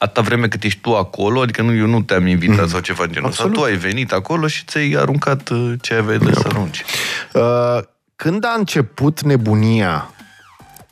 Atâta 0.04 0.22
vreme 0.22 0.48
cât 0.48 0.64
ești 0.64 0.80
tu 0.80 0.96
acolo, 0.96 1.42
adică 1.42 1.62
nu, 1.62 1.76
eu 1.76 1.86
nu 1.86 2.02
te-am 2.02 2.28
invitat 2.28 2.68
sau 2.68 2.80
ceva 2.80 3.04
din 3.04 3.14
genul 3.14 3.30
ăsta, 3.30 3.44
Absolut. 3.44 3.64
tu 3.64 3.72
ai 3.72 3.78
venit 3.78 4.12
acolo 4.12 4.48
și 4.48 4.64
ți-ai 4.66 4.96
aruncat 4.98 5.50
uh, 5.50 5.74
ce 5.82 5.94
aveai 5.94 6.18
de 6.18 6.34
să 6.34 6.48
arunci. 6.50 6.84
Uh, 7.34 7.78
când 8.16 8.46
a 8.46 8.54
început 8.58 9.22
nebunia, 9.22 10.14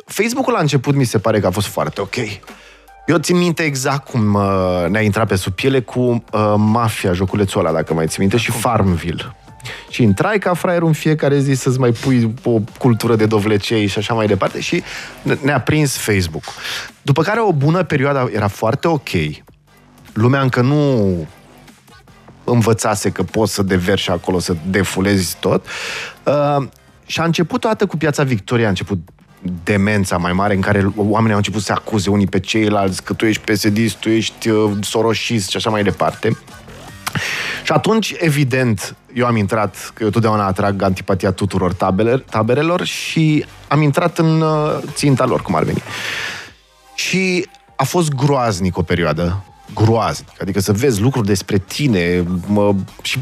Facebook-ul 0.05 0.53
la 0.53 0.59
început 0.59 0.95
mi 0.95 1.03
se 1.03 1.19
pare 1.19 1.39
că 1.39 1.47
a 1.47 1.51
fost 1.51 1.67
foarte 1.67 2.01
ok. 2.01 2.15
Eu 3.07 3.17
țin 3.17 3.37
minte 3.37 3.63
exact 3.63 4.09
cum 4.09 4.33
uh, 4.33 4.85
ne-a 4.89 5.01
intrat 5.01 5.27
pe 5.27 5.35
sub 5.35 5.53
piele 5.53 5.81
cu 5.81 5.99
uh, 5.99 6.53
Mafia, 6.57 7.13
joculețul 7.13 7.59
ăla, 7.59 7.71
dacă 7.71 7.93
mai 7.93 8.07
ții 8.07 8.19
minte, 8.19 8.37
și 8.37 8.51
Farmville. 8.51 9.35
Și 9.89 10.03
intrai 10.03 10.37
ca 10.37 10.53
fraierul 10.53 10.87
în 10.87 10.93
fiecare 10.93 11.39
zi 11.39 11.53
să-ți 11.53 11.79
mai 11.79 11.91
pui 11.91 12.33
o 12.43 12.59
cultură 12.79 13.15
de 13.15 13.25
dovlecei 13.25 13.87
și 13.87 13.97
așa 13.97 14.13
mai 14.13 14.27
departe 14.27 14.59
și 14.59 14.83
ne- 15.21 15.37
ne-a 15.41 15.59
prins 15.59 15.97
Facebook. 15.97 16.43
După 17.01 17.21
care 17.21 17.39
o 17.39 17.53
bună 17.53 17.83
perioadă 17.83 18.29
era 18.33 18.47
foarte 18.47 18.87
ok. 18.87 19.09
Lumea 20.13 20.41
încă 20.41 20.61
nu 20.61 21.27
învățase 22.43 23.09
că 23.09 23.23
poți 23.23 23.53
să 23.53 23.63
deverși 23.63 24.09
acolo, 24.09 24.39
să 24.39 24.55
defulezi 24.69 25.37
tot. 25.39 25.65
Uh, 26.23 26.67
și 27.05 27.19
a 27.19 27.23
început 27.23 27.59
toată 27.59 27.85
cu 27.85 27.97
Piața 27.97 28.23
Victoria, 28.23 28.65
a 28.65 28.69
început 28.69 28.99
demența 29.63 30.17
mai 30.17 30.33
mare 30.33 30.53
în 30.53 30.61
care 30.61 30.91
oamenii 30.95 31.31
au 31.31 31.37
început 31.37 31.59
să 31.59 31.65
se 31.65 31.71
acuze 31.71 32.09
unii 32.09 32.27
pe 32.27 32.39
ceilalți, 32.39 33.03
că 33.03 33.13
tu 33.13 33.25
ești 33.25 33.41
psd 33.51 33.91
tu 33.99 34.09
ești 34.09 34.49
uh, 34.49 34.71
soroșist 34.81 35.49
și 35.49 35.57
așa 35.57 35.69
mai 35.69 35.83
departe. 35.83 36.37
Și 37.69 37.75
atunci, 37.75 38.13
evident, 38.17 38.95
eu 39.13 39.25
am 39.25 39.35
intrat, 39.35 39.91
că 39.93 40.03
eu 40.03 40.09
totdeauna 40.09 40.45
atrag 40.45 40.81
antipatia 40.81 41.31
tuturor 41.31 41.73
tabeler, 41.73 42.19
taberelor 42.19 42.85
și 42.85 43.45
am 43.67 43.81
intrat 43.81 44.17
în 44.17 44.41
uh, 44.41 44.77
ținta 44.93 45.25
lor, 45.25 45.41
cum 45.41 45.55
ar 45.55 45.63
veni. 45.63 45.83
Și 46.95 47.47
a 47.75 47.83
fost 47.83 48.13
groaznic 48.13 48.77
o 48.77 48.81
perioadă, 48.81 49.43
groaznic. 49.73 50.41
Adică 50.41 50.59
să 50.59 50.71
vezi 50.71 51.01
lucruri 51.01 51.27
despre 51.27 51.57
tine 51.57 52.23
mă, 52.47 52.75
și 53.01 53.19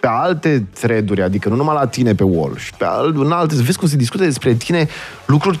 pe 0.00 0.06
alte 0.06 0.66
thread 0.80 1.20
adică 1.20 1.48
nu 1.48 1.54
numai 1.54 1.74
la 1.74 1.86
tine 1.86 2.14
pe 2.14 2.24
wall, 2.24 2.56
și 2.58 2.72
pe 2.78 2.84
alt, 2.84 3.16
în 3.16 3.32
alte, 3.32 3.54
să 3.54 3.62
vezi 3.62 3.78
cum 3.78 3.88
se 3.88 3.96
discută 3.96 4.24
despre 4.24 4.54
tine 4.54 4.88
lucruri 5.26 5.58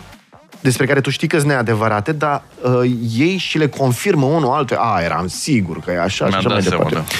despre 0.60 0.86
care 0.86 1.00
tu 1.00 1.10
știi 1.10 1.28
că 1.28 1.38
sunt 1.38 1.50
neadevărate, 1.50 2.12
dar 2.12 2.42
uh, 2.62 2.90
ei 3.16 3.36
și 3.36 3.58
le 3.58 3.68
confirmă 3.68 4.26
unul 4.26 4.52
altul. 4.52 4.76
A, 4.76 5.00
eram 5.00 5.26
sigur 5.26 5.80
că 5.80 5.90
e 5.90 6.00
așa 6.00 6.28
și 6.28 6.34
așa 6.34 6.48
mai 6.48 6.62
seama, 6.62 6.84
departe. 6.84 6.94
Da. 6.94 7.16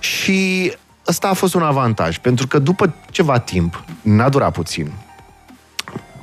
Și 0.00 0.72
ăsta 1.06 1.28
a 1.28 1.32
fost 1.32 1.54
un 1.54 1.62
avantaj, 1.62 2.18
pentru 2.18 2.46
că 2.46 2.58
după 2.58 2.94
ceva 3.10 3.38
timp, 3.38 3.84
n-a 4.02 4.28
durat 4.28 4.52
puțin, 4.52 4.92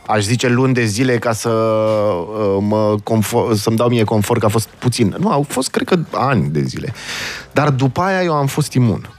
aș 0.08 0.24
zice 0.24 0.48
luni 0.48 0.74
de 0.74 0.86
zile 0.86 1.18
ca 1.18 1.34
să 1.34 1.50
uh, 1.50 2.58
mă 2.60 2.96
confort, 3.04 3.58
să-mi 3.58 3.78
dau 3.78 3.90
mie 3.90 4.04
confort 4.04 4.40
că 4.40 4.46
a 4.46 4.50
fost 4.50 4.68
puțin. 4.68 5.16
Nu, 5.20 5.32
au 5.32 5.46
fost, 5.50 5.70
cred 5.70 5.88
că, 5.88 6.00
ani 6.12 6.50
de 6.50 6.62
zile. 6.62 6.94
Dar 7.52 7.70
după 7.70 8.02
aia 8.02 8.24
eu 8.24 8.34
am 8.34 8.48
fost 8.48 8.74
imun. 8.74 9.10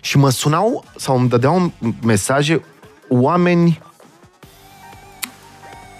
Și 0.00 0.16
mă 0.16 0.30
sunau 0.30 0.84
sau 0.96 1.18
îmi 1.18 1.28
dădeau 1.28 1.72
mesaje 2.02 2.64
oameni 3.08 3.82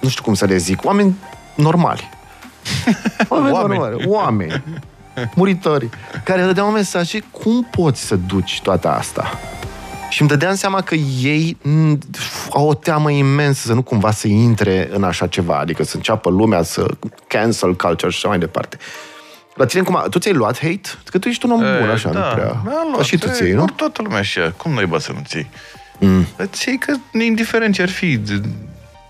nu 0.05 0.11
știu 0.11 0.23
cum 0.23 0.35
să 0.35 0.45
le 0.45 0.57
zic, 0.57 0.85
oameni 0.85 1.15
normali. 1.55 2.09
Oameni, 3.29 3.55
oameni. 3.55 3.79
normali, 3.79 4.07
oameni, 4.07 4.63
muritori, 5.35 5.89
care 6.25 6.43
dădeau 6.43 6.71
mesaje, 6.71 7.25
cum 7.31 7.69
poți 7.71 8.07
să 8.07 8.17
duci 8.17 8.61
toată 8.63 8.89
asta? 8.89 9.39
Și 10.11 10.21
îmi 10.21 10.31
dădeam 10.31 10.55
seama 10.55 10.81
că 10.81 10.95
ei 11.21 11.57
au 12.51 12.69
o 12.69 12.75
teamă 12.75 13.11
imensă 13.11 13.67
să 13.67 13.73
nu 13.73 13.83
cumva 13.83 14.11
să 14.11 14.29
intre 14.29 14.89
în 14.93 15.05
așa 15.05 15.27
ceva, 15.27 15.59
adică 15.59 15.83
să 15.83 15.97
înceapă 15.97 16.31
lumea 16.31 16.63
să 16.63 16.87
cancel 17.27 17.77
culture 17.77 18.11
și 18.11 18.17
așa 18.17 18.29
mai 18.29 18.39
departe. 18.39 18.77
La 19.55 19.65
tine 19.65 19.83
cum? 19.83 20.05
Tu 20.11 20.19
ți-ai 20.19 20.35
luat 20.35 20.59
hate? 20.59 20.89
Că 21.05 21.19
tu 21.19 21.29
ești 21.29 21.47
un 21.47 21.53
om 21.53 21.63
e, 21.63 21.79
bun, 21.81 21.91
așa, 21.91 22.11
da, 22.11 22.29
nu 22.29 22.35
prea. 22.35 22.63
Luat, 22.93 23.05
și 23.05 23.19
tu 23.19 23.29
ți 23.29 23.43
nu? 23.43 23.65
Toată 23.65 24.03
lumea 24.03 24.19
așa. 24.19 24.53
Cum 24.57 24.73
noi 24.73 24.87
ba 24.87 24.99
să 24.99 25.13
nu 25.13 25.23
ții? 25.25 25.51
Mm. 25.99 26.27
Îți 26.37 26.69
iei 26.69 26.79
că, 26.79 26.95
indiferent 27.25 27.75
ce 27.75 27.83
ar 27.83 27.89
fi, 27.89 28.21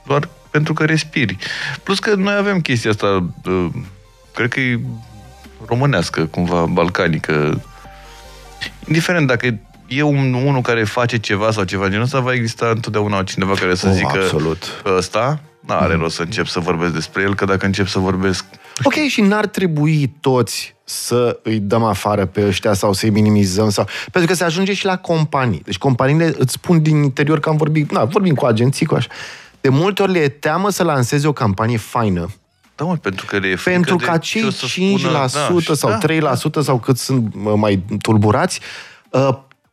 doar 0.06 0.28
pentru 0.50 0.72
că 0.72 0.84
respiri. 0.84 1.36
Plus 1.82 1.98
că 1.98 2.14
noi 2.14 2.34
avem 2.34 2.60
chestia 2.60 2.90
asta, 2.90 3.26
cred 4.34 4.48
că 4.48 4.60
e 4.60 4.80
românească, 5.68 6.24
cumva, 6.24 6.64
balcanică. 6.64 7.62
Indiferent 8.86 9.26
dacă 9.26 9.58
e 9.86 10.02
un, 10.02 10.34
unul 10.34 10.60
care 10.60 10.84
face 10.84 11.18
ceva 11.18 11.50
sau 11.50 11.64
ceva 11.64 11.88
din 11.88 12.00
ăsta, 12.00 12.20
va 12.20 12.32
exista 12.32 12.66
întotdeauna 12.66 13.22
cineva 13.22 13.54
care 13.54 13.74
să 13.74 13.86
oh, 13.86 13.92
zică 13.92 14.18
absolut. 14.22 14.82
ăsta, 14.96 15.40
nu 15.60 15.74
are 15.74 15.94
mm. 15.94 16.00
rost 16.00 16.14
să 16.14 16.22
încep 16.22 16.46
să 16.46 16.60
vorbesc 16.60 16.92
despre 16.92 17.22
el, 17.22 17.34
că 17.34 17.44
dacă 17.44 17.66
încep 17.66 17.86
să 17.86 17.98
vorbesc... 17.98 18.44
Ok, 18.82 18.92
și 18.92 19.20
n-ar 19.20 19.46
trebui 19.46 20.14
toți 20.20 20.74
să 20.84 21.38
îi 21.42 21.58
dăm 21.58 21.82
afară 21.82 22.26
pe 22.26 22.46
ăștia 22.46 22.72
sau 22.72 22.92
să-i 22.92 23.10
minimizăm 23.10 23.70
sau... 23.70 23.86
Pentru 24.12 24.30
că 24.30 24.36
se 24.36 24.44
ajunge 24.44 24.72
și 24.74 24.84
la 24.84 24.96
companii. 24.96 25.62
Deci 25.64 25.78
companiile 25.78 26.34
îți 26.38 26.52
spun 26.52 26.82
din 26.82 27.02
interior 27.02 27.40
că 27.40 27.48
am 27.48 27.56
vorbit, 27.56 27.90
na, 27.90 28.04
vorbim 28.04 28.34
cu 28.34 28.44
agenții, 28.44 28.86
cu 28.86 28.94
așa. 28.94 29.08
De 29.60 29.68
multe 29.68 30.02
ori 30.02 30.12
le 30.12 30.18
e 30.18 30.28
teamă 30.28 30.70
să 30.70 30.82
lanseze 30.82 31.26
o 31.26 31.32
campanie 31.32 31.76
faină. 31.76 32.30
Da, 32.76 32.84
mă, 32.84 32.96
pentru 32.96 33.26
că 33.26 33.38
le 33.38 33.46
e 33.46 33.58
Pentru 33.64 33.96
ca 33.96 34.18
cei 34.18 34.50
5% 34.52 34.54
spună, 34.54 35.12
da, 35.12 35.26
sau 35.74 35.90
da, 35.90 35.98
3% 35.98 36.50
da. 36.50 36.62
sau 36.62 36.78
cât 36.78 36.98
sunt 36.98 37.34
mai 37.56 37.82
tulburați, 38.00 38.60
uh, 39.10 39.28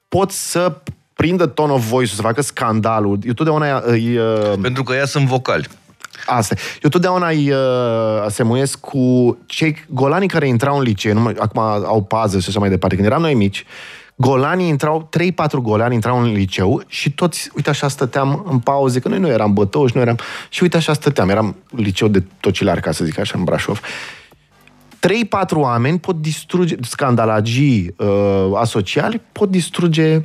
pot 0.07 0.31
să 0.31 0.81
prindă 1.13 1.45
tone 1.45 1.71
of 1.71 1.89
voice 1.89 2.13
să 2.13 2.21
facă 2.21 2.41
scandalul. 2.41 3.19
Eu 3.23 3.33
totdeauna 3.33 3.81
îi... 3.85 4.17
Uh... 4.17 4.53
Pentru 4.61 4.83
că 4.83 4.93
ea 4.93 5.05
sunt 5.05 5.25
vocali. 5.25 5.67
Asta. 6.25 6.55
Eu 6.83 6.89
totdeauna 6.89 7.27
îi 7.29 7.51
uh, 7.51 8.21
asemuiesc 8.25 8.79
cu 8.79 9.37
cei 9.45 9.85
golanii 9.89 10.27
care 10.27 10.47
intrau 10.47 10.77
în 10.77 10.83
liceu, 10.83 11.13
nu, 11.13 11.31
acum 11.39 11.61
au 11.61 12.03
pază 12.03 12.39
și 12.39 12.49
așa 12.49 12.59
mai 12.59 12.69
departe. 12.69 12.95
Când 12.95 13.07
eram 13.07 13.21
noi 13.21 13.33
mici, 13.33 13.65
golanii 14.21 14.67
intrau, 14.67 15.09
3-4 15.19 15.51
golani 15.61 15.93
intrau 15.93 16.21
în 16.21 16.31
liceu 16.31 16.83
și 16.87 17.11
toți, 17.11 17.49
uite 17.55 17.69
așa 17.69 17.87
stăteam 17.87 18.45
în 18.49 18.59
pauze, 18.59 18.99
că 18.99 19.07
noi 19.07 19.19
nu 19.19 19.27
eram 19.27 19.53
bătoși, 19.53 19.95
nu 19.95 20.01
eram... 20.01 20.17
Și 20.49 20.63
uite 20.63 20.77
așa 20.77 20.93
stăteam, 20.93 21.29
eram 21.29 21.55
liceu 21.69 22.07
de 22.07 22.23
tocilar, 22.39 22.79
ca 22.79 22.91
să 22.91 23.05
zic 23.05 23.19
așa, 23.19 23.37
în 23.37 23.43
Brașov. 23.43 23.79
3-4 23.79 23.89
oameni 25.53 25.99
pot 25.99 26.15
distruge, 26.15 26.75
scandalagii 26.81 27.95
uh, 27.97 28.07
asociali 28.55 29.21
pot 29.31 29.49
distruge 29.49 30.21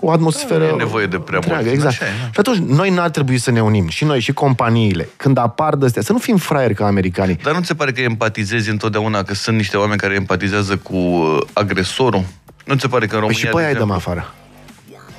o 0.00 0.10
atmosferă... 0.10 0.64
Da, 0.64 0.70
e 0.70 0.76
nevoie 0.76 1.06
de 1.06 1.18
prea 1.18 1.40
mult. 1.46 1.66
Exact. 1.66 1.86
Așa 1.86 2.04
e, 2.04 2.08
da. 2.22 2.30
Și 2.32 2.40
atunci, 2.40 2.56
noi 2.56 2.90
n-ar 2.90 3.10
trebui 3.10 3.38
să 3.38 3.50
ne 3.50 3.62
unim, 3.62 3.88
și 3.88 4.04
noi, 4.04 4.20
și 4.20 4.32
companiile, 4.32 5.08
când 5.16 5.38
apar 5.38 5.76
de 5.76 5.84
astea, 5.84 6.02
să 6.02 6.12
nu 6.12 6.18
fim 6.18 6.36
fraieri 6.36 6.74
ca 6.74 6.86
americanii. 6.86 7.38
Dar 7.42 7.54
nu 7.54 7.60
ți 7.60 7.66
se 7.66 7.74
pare 7.74 7.92
că 7.92 8.00
empatizezi 8.00 8.70
întotdeauna, 8.70 9.22
că 9.22 9.34
sunt 9.34 9.56
niște 9.56 9.76
oameni 9.76 10.00
care 10.00 10.14
empatizează 10.14 10.76
cu 10.76 10.96
uh, 10.96 11.40
agresorul? 11.52 12.24
Nu 12.68 12.74
ți 12.74 12.80
se 12.80 12.88
pare 12.88 13.06
că 13.06 13.14
în 13.14 13.20
România... 13.20 13.40
Păi 13.40 13.50
și 13.50 13.56
pe 13.56 13.62
aia 13.62 13.68
îi 13.68 13.78
dăm 13.78 13.90
afară. 13.90 14.34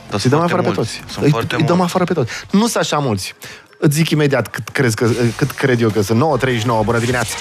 Dar 0.09 0.19
îi 0.23 0.29
dăm 0.29 0.39
afară 0.39 0.62
mulți. 0.62 0.69
pe 0.69 0.81
toți. 0.81 1.01
Sunt 1.12 1.25
îi, 1.25 1.31
foarte 1.31 1.55
îi 1.55 1.63
dăm 1.63 1.81
afară 1.81 2.03
pe 2.03 2.13
toți. 2.13 2.31
Nu 2.51 2.67
sunt 2.67 2.75
așa 2.83 2.97
mulți. 2.97 3.35
Îți 3.79 3.95
zic 3.95 4.09
imediat 4.09 4.47
cât, 4.47 4.69
crezi 4.69 4.95
că, 4.95 5.09
cât 5.35 5.51
cred 5.51 5.81
eu 5.81 5.89
că 5.89 6.01
sunt. 6.01 6.23
9.39, 6.39 6.65
bună 6.83 6.99
dimineața! 6.99 7.35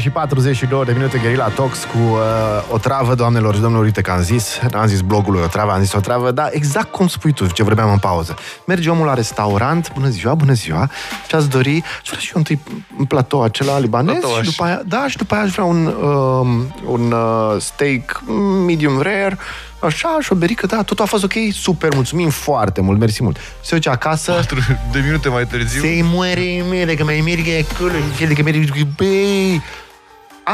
Și 0.00 0.10
42 0.10 0.84
de 0.84 0.92
minute 0.92 1.18
Gherila 1.18 1.48
Tox 1.48 1.78
cu 1.84 1.98
uh, 1.98 2.18
o 2.72 2.78
travă, 2.78 3.14
doamnelor 3.14 3.54
și 3.54 3.60
domnilor, 3.60 3.84
uite 3.84 4.00
că 4.00 4.10
am 4.10 4.20
zis, 4.22 4.58
am 4.74 4.86
zis 4.86 5.00
blogului 5.00 5.40
o 5.44 5.46
travă, 5.46 5.72
am 5.72 5.80
zis 5.80 5.92
o 5.92 6.00
travă, 6.00 6.30
dar 6.30 6.48
exact 6.52 6.90
cum 6.90 7.08
spui 7.08 7.32
tu, 7.32 7.46
ce 7.46 7.62
vorbeam 7.62 7.90
în 7.90 7.98
pauză. 7.98 8.36
Merge 8.66 8.90
omul 8.90 9.06
la 9.06 9.14
restaurant, 9.14 9.92
bună 9.92 10.08
ziua, 10.08 10.34
bună 10.34 10.52
ziua, 10.52 10.90
și 11.28 11.34
ați 11.34 11.48
dori, 11.48 11.74
și 11.74 11.82
vreau 12.02 12.20
și 12.20 12.30
eu 12.34 12.36
întâi 12.36 12.60
în 12.98 13.04
platou 13.04 13.42
acela 13.42 13.78
libanez 13.78 14.18
Platoaș. 14.18 14.44
și 14.44 14.50
după 14.50 14.64
aia, 14.64 14.82
da, 14.86 15.08
și 15.08 15.16
după 15.16 15.34
aia 15.34 15.42
aș 15.42 15.50
vrea 15.50 15.64
un, 15.64 15.86
uh, 15.86 16.46
un 16.86 17.12
uh, 17.12 17.60
steak 17.60 18.22
medium 18.66 19.00
rare, 19.00 19.38
Așa, 19.80 20.18
și 20.20 20.32
o 20.32 20.34
berică, 20.34 20.66
da, 20.66 20.82
totul 20.82 21.04
a 21.04 21.08
fost 21.08 21.24
ok, 21.24 21.32
super, 21.52 21.94
mulțumim 21.94 22.28
foarte 22.28 22.80
mult, 22.80 22.98
mersi 22.98 23.22
mult. 23.22 23.36
Se 23.60 23.74
duce 23.74 23.88
acasă... 23.88 24.32
4 24.32 24.58
de 24.92 25.00
minute 25.04 25.28
mai 25.28 25.46
târziu. 25.46 25.80
Se 25.80 26.00
muere 26.02 26.64
mele, 26.70 26.94
că 26.94 27.04
mai 27.04 27.22
merge 27.24 27.66
acolo, 27.70 27.92
și 28.16 28.24
că 28.26 28.42
merge, 28.42 28.84
băi, 28.96 29.62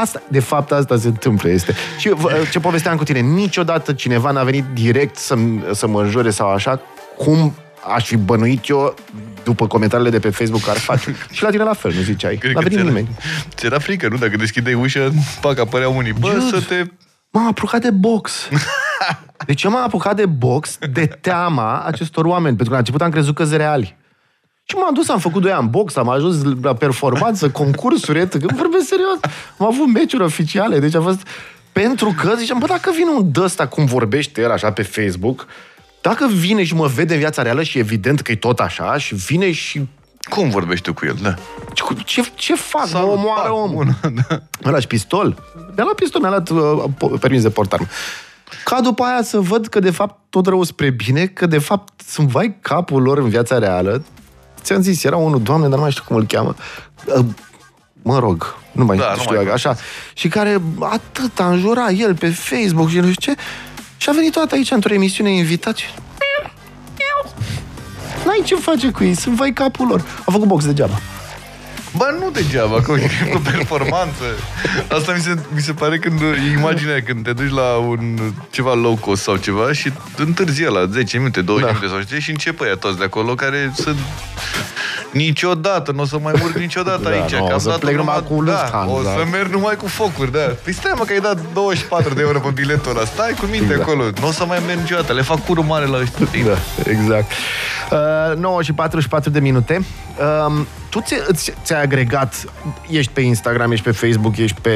Asta, 0.01 0.21
de 0.27 0.39
fapt, 0.39 0.71
asta 0.71 0.97
se 0.97 1.07
întâmplă. 1.07 1.49
Este. 1.49 1.73
Și 1.97 2.13
ce 2.51 2.59
povesteam 2.59 2.97
cu 2.97 3.03
tine, 3.03 3.19
niciodată 3.19 3.93
cineva 3.93 4.31
n-a 4.31 4.43
venit 4.43 4.63
direct 4.73 5.15
să, 5.15 5.35
să 5.73 5.87
mă 5.87 6.05
jure 6.05 6.29
sau 6.29 6.49
așa, 6.49 6.79
cum 7.17 7.53
aș 7.93 8.05
fi 8.05 8.17
bănuit 8.17 8.67
eu 8.67 8.93
după 9.43 9.67
comentariile 9.67 10.11
de 10.11 10.19
pe 10.19 10.29
Facebook 10.29 10.67
ar 10.67 10.77
face. 10.77 11.15
și 11.31 11.43
la 11.43 11.49
tine 11.49 11.63
la 11.63 11.73
fel, 11.73 11.93
nu 11.93 12.01
ziceai. 12.01 12.35
Cred 12.35 12.53
N-a 12.53 12.61
venit 12.61 12.79
nimeni. 12.79 13.07
Ți-era 13.55 13.79
frică, 13.79 14.07
nu? 14.07 14.17
Dacă 14.17 14.37
deschideai 14.37 14.73
ușa, 14.73 15.11
pac, 15.41 15.59
apărea 15.59 15.89
unii. 15.89 16.13
Bă, 16.13 16.31
Just. 16.33 16.47
să 16.47 16.61
te... 16.61 16.83
M-am 17.29 17.47
apucat 17.47 17.81
de 17.81 17.91
box. 17.91 18.49
Deci 19.45 19.63
eu 19.63 19.71
m-am 19.71 19.83
apucat 19.83 20.15
de 20.15 20.25
box 20.25 20.77
de 20.91 21.05
teama 21.05 21.81
acestor 21.81 22.25
oameni, 22.25 22.55
pentru 22.55 22.65
că 22.65 22.71
la 22.71 22.77
început 22.77 23.01
am 23.01 23.09
crezut 23.09 23.35
că 23.35 23.43
sunt 23.43 23.57
reali. 23.57 23.96
Și 24.69 24.75
m-am 24.75 24.93
dus, 24.93 25.09
am 25.09 25.19
făcut 25.19 25.41
doi 25.41 25.51
ani 25.51 25.67
box, 25.67 25.95
am 25.95 26.09
ajuns 26.09 26.35
la 26.61 26.73
performanță, 26.73 27.49
concursuri, 27.61 28.29
că 28.29 28.45
vorbesc 28.55 28.87
serios. 28.87 29.19
Am 29.57 29.65
avut 29.65 29.93
meciuri 29.93 30.23
oficiale, 30.23 30.79
deci 30.79 30.95
a 30.95 31.01
fost... 31.01 31.27
Pentru 31.71 32.15
că 32.21 32.33
ziceam, 32.37 32.59
bă, 32.59 32.65
dacă 32.65 32.91
vine 32.95 33.09
un 33.09 33.31
dăsta 33.31 33.67
cum 33.67 33.85
vorbește 33.85 34.41
el 34.41 34.51
așa 34.51 34.71
pe 34.71 34.81
Facebook, 34.81 35.47
dacă 36.01 36.27
vine 36.27 36.63
și 36.63 36.73
mă 36.73 36.87
vede 36.87 37.13
în 37.13 37.19
viața 37.19 37.41
reală 37.41 37.63
și 37.63 37.77
evident 37.77 38.21
că 38.21 38.31
e 38.31 38.35
tot 38.35 38.59
așa 38.59 38.97
și 38.97 39.15
vine 39.15 39.51
și 39.51 39.87
cum 40.29 40.49
vorbești 40.49 40.83
tu 40.83 40.93
cu 40.93 41.05
el, 41.05 41.17
da? 41.21 41.33
Ce, 42.05 42.31
ce 42.35 42.55
fac? 42.55 42.91
Mă 42.91 42.99
omoară 42.99 43.51
omul. 43.51 43.85
Da. 44.01 44.25
Mi-a 44.61 44.69
luat 44.69 44.85
pistol? 44.85 45.43
Mi-a 45.75 45.83
luat 45.83 45.95
pistol, 45.95 46.21
mi-a 46.21 46.29
luat 46.29 46.49
uh, 46.49 47.19
permis 47.19 47.41
de 47.41 47.49
portarmă. 47.49 47.85
Ca 48.63 48.81
după 48.81 49.03
aia 49.03 49.23
să 49.23 49.39
văd 49.39 49.67
că 49.67 49.79
de 49.79 49.91
fapt 49.91 50.19
tot 50.29 50.47
rău 50.47 50.63
spre 50.63 50.89
bine, 50.89 51.25
că 51.25 51.45
de 51.45 51.59
fapt 51.59 52.01
sunt 52.07 52.27
vai 52.27 52.57
capul 52.61 53.01
lor 53.01 53.17
în 53.17 53.29
viața 53.29 53.57
reală. 53.57 54.03
Ți-am 54.67 54.81
zis, 54.81 55.03
era 55.03 55.17
unul, 55.17 55.41
doamne, 55.41 55.67
dar 55.67 55.75
nu 55.75 55.81
mai 55.81 55.91
știu 55.91 56.03
cum 56.07 56.15
îl 56.15 56.25
cheamă. 56.25 56.55
Uh, 57.05 57.25
mă 58.01 58.19
rog, 58.19 58.55
nu 58.71 58.85
mai 58.85 58.97
da, 58.97 59.13
știu, 59.19 59.35
nu 59.35 59.43
mai 59.43 59.53
așa. 59.53 59.75
Și 60.13 60.27
care 60.27 60.61
atât 60.79 61.39
a 61.39 61.49
înjurat 61.49 61.91
el 61.97 62.15
pe 62.15 62.29
Facebook 62.29 62.89
și 62.89 62.99
nu 62.99 63.11
știu 63.11 63.33
ce. 63.33 63.39
Și 63.97 64.09
a 64.09 64.11
venit 64.11 64.31
toată 64.31 64.55
aici 64.55 64.71
într-o 64.71 64.93
emisiune 64.93 65.29
invitat 65.29 65.75
și... 65.75 65.85
N-ai 68.25 68.41
ce 68.43 68.55
face 68.55 68.91
cu 68.91 69.03
ei, 69.03 69.13
sunt 69.13 69.35
vai 69.35 69.53
capul 69.53 69.87
lor. 69.87 70.05
A 70.25 70.31
făcut 70.31 70.47
box 70.47 70.65
degeaba. 70.65 70.99
Bă, 71.97 72.15
nu 72.19 72.29
degeaba, 72.31 72.81
că 72.81 72.91
e 72.91 73.33
o 73.33 73.39
performanță. 73.51 74.23
Asta 74.89 75.13
mi 75.13 75.19
se, 75.19 75.37
mi 75.53 75.61
se 75.61 75.73
pare 75.73 75.97
când 75.97 76.19
imaginea 76.57 77.01
când 77.01 77.23
te 77.23 77.33
duci 77.33 77.51
la 77.51 77.75
un 77.77 78.17
ceva 78.49 78.73
low 78.73 78.95
cost 78.95 79.21
sau 79.21 79.35
ceva 79.35 79.73
și 79.73 79.91
întârzi 80.17 80.63
la 80.63 80.85
10 80.85 81.17
minute, 81.17 81.41
20 81.41 81.65
da. 81.65 81.71
minute 81.71 81.93
sau 81.93 82.01
știi, 82.01 82.19
și 82.19 82.29
începe 82.29 82.63
aia 82.63 82.75
toți 82.75 82.97
de 82.97 83.03
acolo 83.03 83.35
care 83.35 83.71
sunt 83.75 83.97
Niciodată, 85.11 85.91
nu 85.91 86.01
o 86.01 86.05
să 86.05 86.17
mai 86.21 86.33
urc 86.43 86.55
niciodată 86.55 87.01
Da, 87.03 87.09
aici. 87.09 87.31
nu, 87.31 87.37
că 87.45 87.49
o 87.49 87.53
am 87.53 87.59
să 87.59 87.69
dat 87.69 87.79
plec 87.79 87.95
numai 87.95 88.23
cu 88.29 88.43
da, 88.43 88.51
Lufthansa. 88.51 88.91
o 88.93 89.01
să 89.01 89.23
merg 89.31 89.51
numai 89.51 89.75
cu 89.75 89.87
focuri, 89.87 90.31
da. 90.31 90.39
Păi 90.63 90.73
stai 90.73 90.91
mă 90.97 91.03
că 91.03 91.13
ai 91.13 91.19
dat 91.19 91.37
24 91.53 92.13
de 92.13 92.21
euro 92.21 92.39
pe 92.39 92.49
biletul 92.49 92.91
ăla. 92.95 93.05
Stai 93.05 93.33
cu 93.39 93.45
minte 93.45 93.65
Exact. 93.65 93.81
acolo. 93.81 94.03
Nu 94.21 94.27
o 94.27 94.31
să 94.31 94.45
mai 94.45 94.59
merg 94.67 94.79
niciodată. 94.79 95.13
Le 95.13 95.21
fac 95.21 95.45
curul 95.45 95.63
mare 95.63 95.85
la 95.85 95.97
ăștia. 95.97 96.27
Da, 96.45 96.57
exact. 96.91 97.31
Uh, 98.31 98.37
9 98.37 98.61
și 98.61 98.73
44 98.73 99.29
de 99.29 99.39
minute. 99.39 99.85
Uh, 100.47 100.61
tu 100.89 100.99
ți, 101.01 101.15
ți, 101.33 101.53
ți-ai 101.63 101.81
agregat, 101.81 102.43
ești 102.89 103.11
pe 103.11 103.21
Instagram, 103.21 103.71
ești 103.71 103.85
pe 103.85 103.91
Facebook, 103.91 104.37
ești 104.37 104.61
pe 104.61 104.69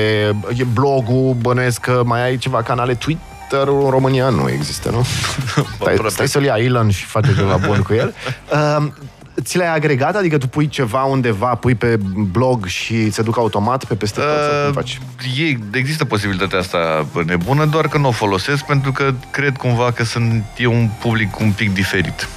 e 0.57 0.63
blogul, 0.73 1.33
bănuiesc 1.41 1.79
că 1.81 2.01
mai 2.05 2.23
ai 2.23 2.37
ceva 2.37 2.61
canale 2.61 2.93
Twitter 2.93 3.67
în 3.67 3.89
România 3.89 4.29
nu 4.29 4.49
există, 4.49 4.89
nu? 4.89 5.03
stai, 5.75 5.93
Aproape. 5.93 6.09
stai 6.09 6.27
să-l 6.27 6.43
ia 6.43 6.55
Elon 6.57 6.89
și 6.89 7.05
face 7.05 7.35
ceva 7.35 7.59
bun 7.65 7.81
cu 7.81 7.93
el. 7.93 8.13
Uh, 8.51 8.87
ți 9.41 9.57
le-ai 9.57 9.73
agregat? 9.75 10.15
Adică 10.15 10.37
tu 10.37 10.47
pui 10.47 10.67
ceva 10.67 11.03
undeva, 11.03 11.55
pui 11.55 11.75
pe 11.75 11.97
blog 12.31 12.65
și 12.65 13.09
se 13.11 13.21
duc 13.21 13.37
automat 13.37 13.85
pe 13.85 13.95
peste 13.95 14.19
tot? 14.19 14.29
sau 14.29 14.49
cum 14.59 14.67
Uh, 14.67 14.73
faci? 14.73 14.99
ei, 15.37 15.63
există 15.73 16.05
posibilitatea 16.05 16.59
asta 16.59 17.07
nebună, 17.25 17.65
doar 17.65 17.87
că 17.87 17.97
nu 17.97 18.07
o 18.07 18.11
folosesc 18.11 18.65
pentru 18.65 18.91
că 18.91 19.13
cred 19.31 19.57
cumva 19.57 19.91
că 19.91 20.03
sunt 20.03 20.43
e 20.57 20.65
un 20.65 20.89
public 20.99 21.39
un 21.39 21.51
pic 21.51 21.73
diferit. 21.73 22.27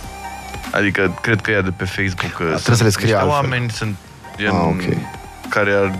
Adică 0.70 1.18
cred 1.20 1.40
că 1.40 1.50
ea 1.50 1.62
de 1.62 1.70
pe 1.76 1.84
Facebook 1.84 2.30
că 2.32 2.36
trebuie 2.36 2.58
sunt 2.58 2.76
să 2.76 2.82
le 2.84 2.88
scrie 2.90 3.06
niște 3.06 3.20
altfel. 3.20 3.42
oameni 3.42 3.70
sunt 3.70 3.94
gen, 4.36 4.48
Ah, 4.54 4.62
ok. 4.64 4.82
care 5.48 5.72
ar, 5.72 5.94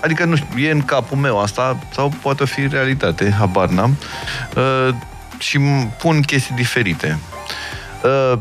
adică 0.00 0.24
nu 0.24 0.36
știu, 0.36 0.58
e 0.58 0.70
în 0.70 0.82
capul 0.84 1.16
meu 1.18 1.40
asta 1.40 1.78
sau 1.94 2.12
poate 2.22 2.44
fi 2.44 2.66
realitate, 2.66 3.30
habar 3.38 3.68
n-am. 3.68 3.96
Uh, 4.56 4.94
și 5.38 5.56
îmi 5.56 5.92
pun 5.98 6.20
chestii 6.20 6.54
diferite. 6.54 7.18
Uh, 8.04 8.38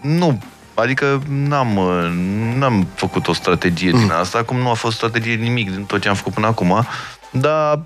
nu, 0.00 0.38
adică 0.74 1.22
n-am, 1.28 1.76
uh, 1.76 2.10
n-am 2.58 2.88
făcut 2.94 3.28
o 3.28 3.32
strategie 3.32 3.90
din 3.90 4.10
asta, 4.10 4.42
cum 4.44 4.56
nu 4.56 4.70
a 4.70 4.74
fost 4.74 4.96
strategie 4.96 5.34
nimic 5.34 5.70
din 5.70 5.84
tot 5.84 6.00
ce 6.00 6.08
am 6.08 6.14
făcut 6.14 6.32
până 6.32 6.46
acum, 6.46 6.86
dar 7.30 7.80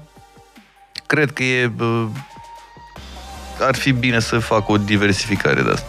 cred 1.07 1.33
că 1.33 1.43
e 1.43 1.71
uh, 1.81 2.07
ar 3.61 3.75
fi 3.75 3.93
bine 3.93 4.21
să 4.21 4.39
fac 4.39 4.69
o 4.69 4.77
diversificare 4.79 5.63
de 5.63 5.71
asta. 5.71 5.87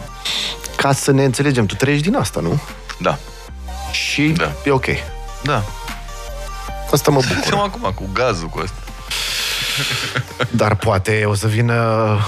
Ca 0.76 0.92
să 0.92 1.10
ne 1.12 1.24
înțelegem, 1.24 1.66
tu 1.66 1.74
treci 1.74 2.00
din 2.00 2.14
asta, 2.16 2.40
nu? 2.40 2.60
Da, 3.00 3.18
Și 3.92 4.22
Da. 4.22 4.52
e 4.64 4.70
ok. 4.70 4.86
da. 5.42 5.62
Asta 6.92 7.10
mă 7.10 7.20
Suntem 7.22 7.40
bucur. 7.50 7.66
acum 7.66 7.92
cu 7.94 8.10
gazul 8.12 8.48
cu 8.48 8.58
asta. 8.58 8.76
Dar 10.50 10.74
poate 10.74 11.24
o 11.26 11.34
să 11.34 11.46
vină 11.46 12.18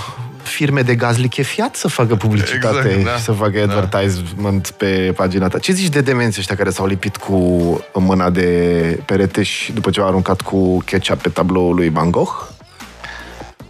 firme 0.50 0.82
de 0.82 0.94
gaz 0.94 1.16
lichefiat 1.16 1.76
să 1.76 1.88
facă 1.88 2.16
publicitate 2.16 2.88
Exact, 2.88 3.04
da. 3.04 3.16
și 3.16 3.22
să 3.22 3.32
facă 3.32 3.64
Da. 3.66 3.72
advertisement 3.76 4.70
pe 4.70 5.12
pagina 5.16 5.48
ta. 5.48 5.58
Ce 5.58 5.72
zici 5.72 5.88
de 5.88 6.00
demenții 6.00 6.40
ăștia 6.40 6.56
care 6.56 6.70
s-au 6.70 6.86
lipit 6.86 7.16
cu 7.16 7.36
mâna 7.94 8.30
de 8.30 8.48
perete 9.04 9.42
și 9.42 9.72
după 9.72 9.90
ce 9.90 10.00
au 10.00 10.06
aruncat 10.06 10.40
cu 10.40 10.78
ketchup 10.84 11.22
pe 11.22 11.28
tabloul 11.28 11.74
lui 11.74 11.88
Van 11.88 12.10
Gogh? 12.10 12.30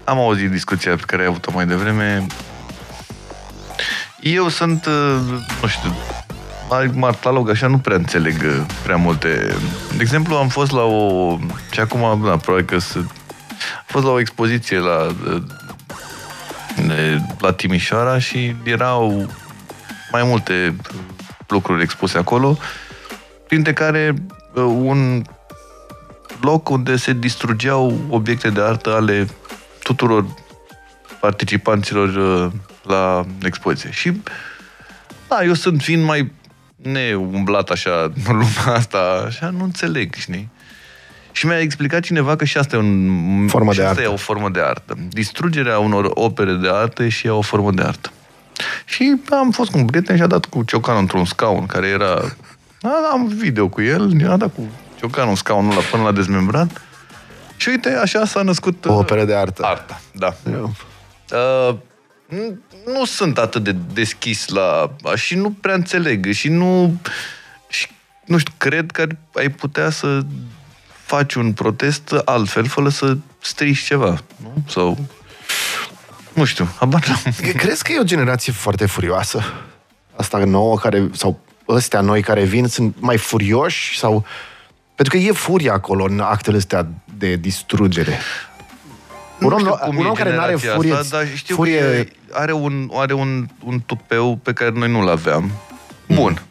Am 0.05 0.19
auzit 0.19 0.51
discuția 0.51 0.95
pe 0.95 1.03
care 1.07 1.23
ai 1.23 1.29
avut-o 1.29 1.51
mai 1.55 1.67
devreme. 1.67 2.27
Eu 4.21 4.49
sunt, 4.49 4.87
uh, 4.87 5.17
nu 5.63 5.69
știu, 5.69 5.95
mai 6.71 6.91
martalog, 6.95 7.51
așa 7.51 7.67
nu 7.67 7.79
prea 7.79 7.97
înțeleg 7.97 8.43
uh, 8.45 8.61
prea 8.83 8.97
multe. 8.97 9.55
De 9.97 10.01
exemplu, 10.01 10.37
am 10.37 10.49
fost 10.49 10.71
la 10.73 10.83
o... 10.83 11.39
Și 11.71 11.81
acum, 11.81 12.23
da, 12.25 12.37
probabil 12.37 12.65
că 12.67 12.79
să... 12.79 12.99
Am 12.99 13.85
fost 13.87 14.05
la 14.05 14.11
o 14.11 14.21
expoziție 14.21 14.79
la, 14.79 15.15
uh, 16.91 16.97
de- 16.97 17.35
la 17.41 17.53
Timișoara 17.53 18.19
și 18.19 18.55
erau 18.65 19.31
mai 20.13 20.23
multe 20.23 20.77
lucruri 21.49 21.83
expuse 21.83 22.19
acolo, 22.19 22.59
printre 23.47 23.73
care 23.73 24.15
uh, 24.55 24.63
un 24.63 25.23
loc 26.41 26.69
unde 26.69 26.97
se 26.97 27.13
distrugeau 27.13 28.01
obiecte 28.09 28.51
de 28.51 28.61
artă 28.61 28.95
ale 28.95 29.27
tuturor 29.83 30.27
participanților 31.21 32.09
uh, 32.09 32.53
la 32.83 33.27
expoziție. 33.43 33.91
Și 33.91 34.21
da, 35.29 35.45
eu 35.45 35.55
sunt 35.55 35.83
fiind 35.83 36.05
mai 36.05 36.33
neumblat 36.77 37.71
așa 37.71 38.13
în 38.27 38.37
lumea 38.37 38.75
asta, 38.75 39.25
așa 39.27 39.51
nu 39.51 39.65
înțeleg, 39.65 40.15
știi? 40.15 40.49
Și 41.33 41.47
mi-a 41.47 41.59
explicat 41.59 42.01
cineva 42.03 42.37
că 42.37 42.45
și 42.45 42.59
asta 42.59 42.77
e, 42.77 42.79
un, 42.79 43.49
Formă 43.49 43.73
și 43.73 43.79
de 43.79 43.85
asta 43.85 43.99
artă. 43.99 44.11
e 44.11 44.15
o 44.15 44.17
formă 44.17 44.49
de 44.49 44.61
artă. 44.61 44.99
Distrugerea 45.09 45.79
unor 45.79 46.11
opere 46.15 46.53
de 46.53 46.69
artă 46.73 47.03
e 47.03 47.09
și 47.09 47.27
ea 47.27 47.35
o 47.35 47.41
formă 47.41 47.71
de 47.71 47.83
artă. 47.83 48.11
Și 48.85 49.17
am 49.31 49.51
fost 49.51 49.71
cu 49.71 49.79
un 49.79 49.85
prieten 49.85 50.17
și 50.17 50.23
a 50.23 50.27
dat 50.27 50.45
cu 50.45 50.63
ciocanul 50.63 51.01
într-un 51.01 51.25
scaun 51.25 51.67
care 51.67 51.87
era... 51.87 52.13
A, 52.83 52.91
am 53.13 53.27
video 53.27 53.69
cu 53.69 53.83
el, 53.83 54.31
a 54.31 54.37
dat 54.37 54.55
cu 54.55 54.69
ciocanul 54.99 55.31
în 55.31 55.37
scaunul 55.37 55.73
ăla 55.73 55.81
până 55.91 56.03
la 56.03 56.13
dezmembrat. 56.13 56.81
Și 57.57 57.69
uite, 57.69 57.89
așa 58.03 58.25
s-a 58.25 58.43
născut 58.43 58.85
O 58.85 58.93
uh, 58.93 58.99
operă 58.99 59.25
de 59.25 59.35
artă. 59.35 59.65
arta. 59.65 60.01
Da. 60.13 60.35
Uh, 60.45 61.75
nu- 62.29 62.59
nu 62.93 63.05
sunt 63.05 63.39
atât 63.39 63.63
de 63.65 63.77
deschis 63.93 64.49
la... 64.49 64.97
și 65.15 65.35
nu 65.35 65.51
prea 65.61 65.75
înțeleg 65.75 66.33
și 66.33 66.49
nu... 66.49 67.01
Și, 67.69 67.87
nu 68.25 68.39
știu, 68.39 68.53
cred 68.59 68.91
că 68.91 69.07
ai 69.35 69.49
putea 69.49 69.91
să 69.91 70.21
faci 71.11 71.35
un 71.35 71.53
protest 71.53 72.13
altfel, 72.25 72.67
fără 72.67 72.89
să 72.89 73.17
strici 73.41 73.79
ceva, 73.79 74.19
nu? 74.37 74.53
Sau... 74.69 74.99
Nu 76.33 76.45
știu, 76.45 76.69
habar 76.79 77.07
n-am. 77.07 77.35
Crezi 77.57 77.83
că 77.83 77.93
e 77.93 77.99
o 78.01 78.05
generație 78.05 78.53
foarte 78.53 78.87
furioasă? 78.87 79.43
Asta 80.17 80.39
nouă 80.39 80.79
care, 80.79 81.09
sau 81.13 81.41
ăstea 81.69 82.01
noi 82.01 82.23
care 82.23 82.45
vin 82.45 82.67
sunt 82.67 82.95
mai 82.99 83.17
furioși 83.17 83.99
sau... 83.99 84.25
Pentru 84.95 85.19
că 85.19 85.25
e 85.25 85.33
furie 85.33 85.71
acolo 85.71 86.05
în 86.05 86.21
actele 86.21 86.57
astea 86.57 86.89
de 87.19 87.37
distrugere. 87.37 88.19
Un 89.41 89.53
om, 89.53 89.59
știu 89.59 89.77
cum 89.85 89.97
un 89.97 90.05
e 90.05 90.09
om 90.09 90.15
care 90.15 90.35
nu 90.35 90.41
are 90.41 90.55
generația 90.57 90.75
furie, 90.75 90.95
asta, 90.95 91.17
dar 91.17 91.27
știu 91.35 91.55
furie 91.55 91.79
că 91.79 91.87
e- 91.87 92.13
are 92.33 92.53
un, 92.53 92.91
are 92.95 93.13
un, 93.13 93.47
un 93.65 93.81
tupeu 93.87 94.37
pe 94.37 94.53
care 94.53 94.71
noi 94.71 94.91
nu-l 94.91 95.09
aveam. 95.09 95.51
Bun. 96.07 96.43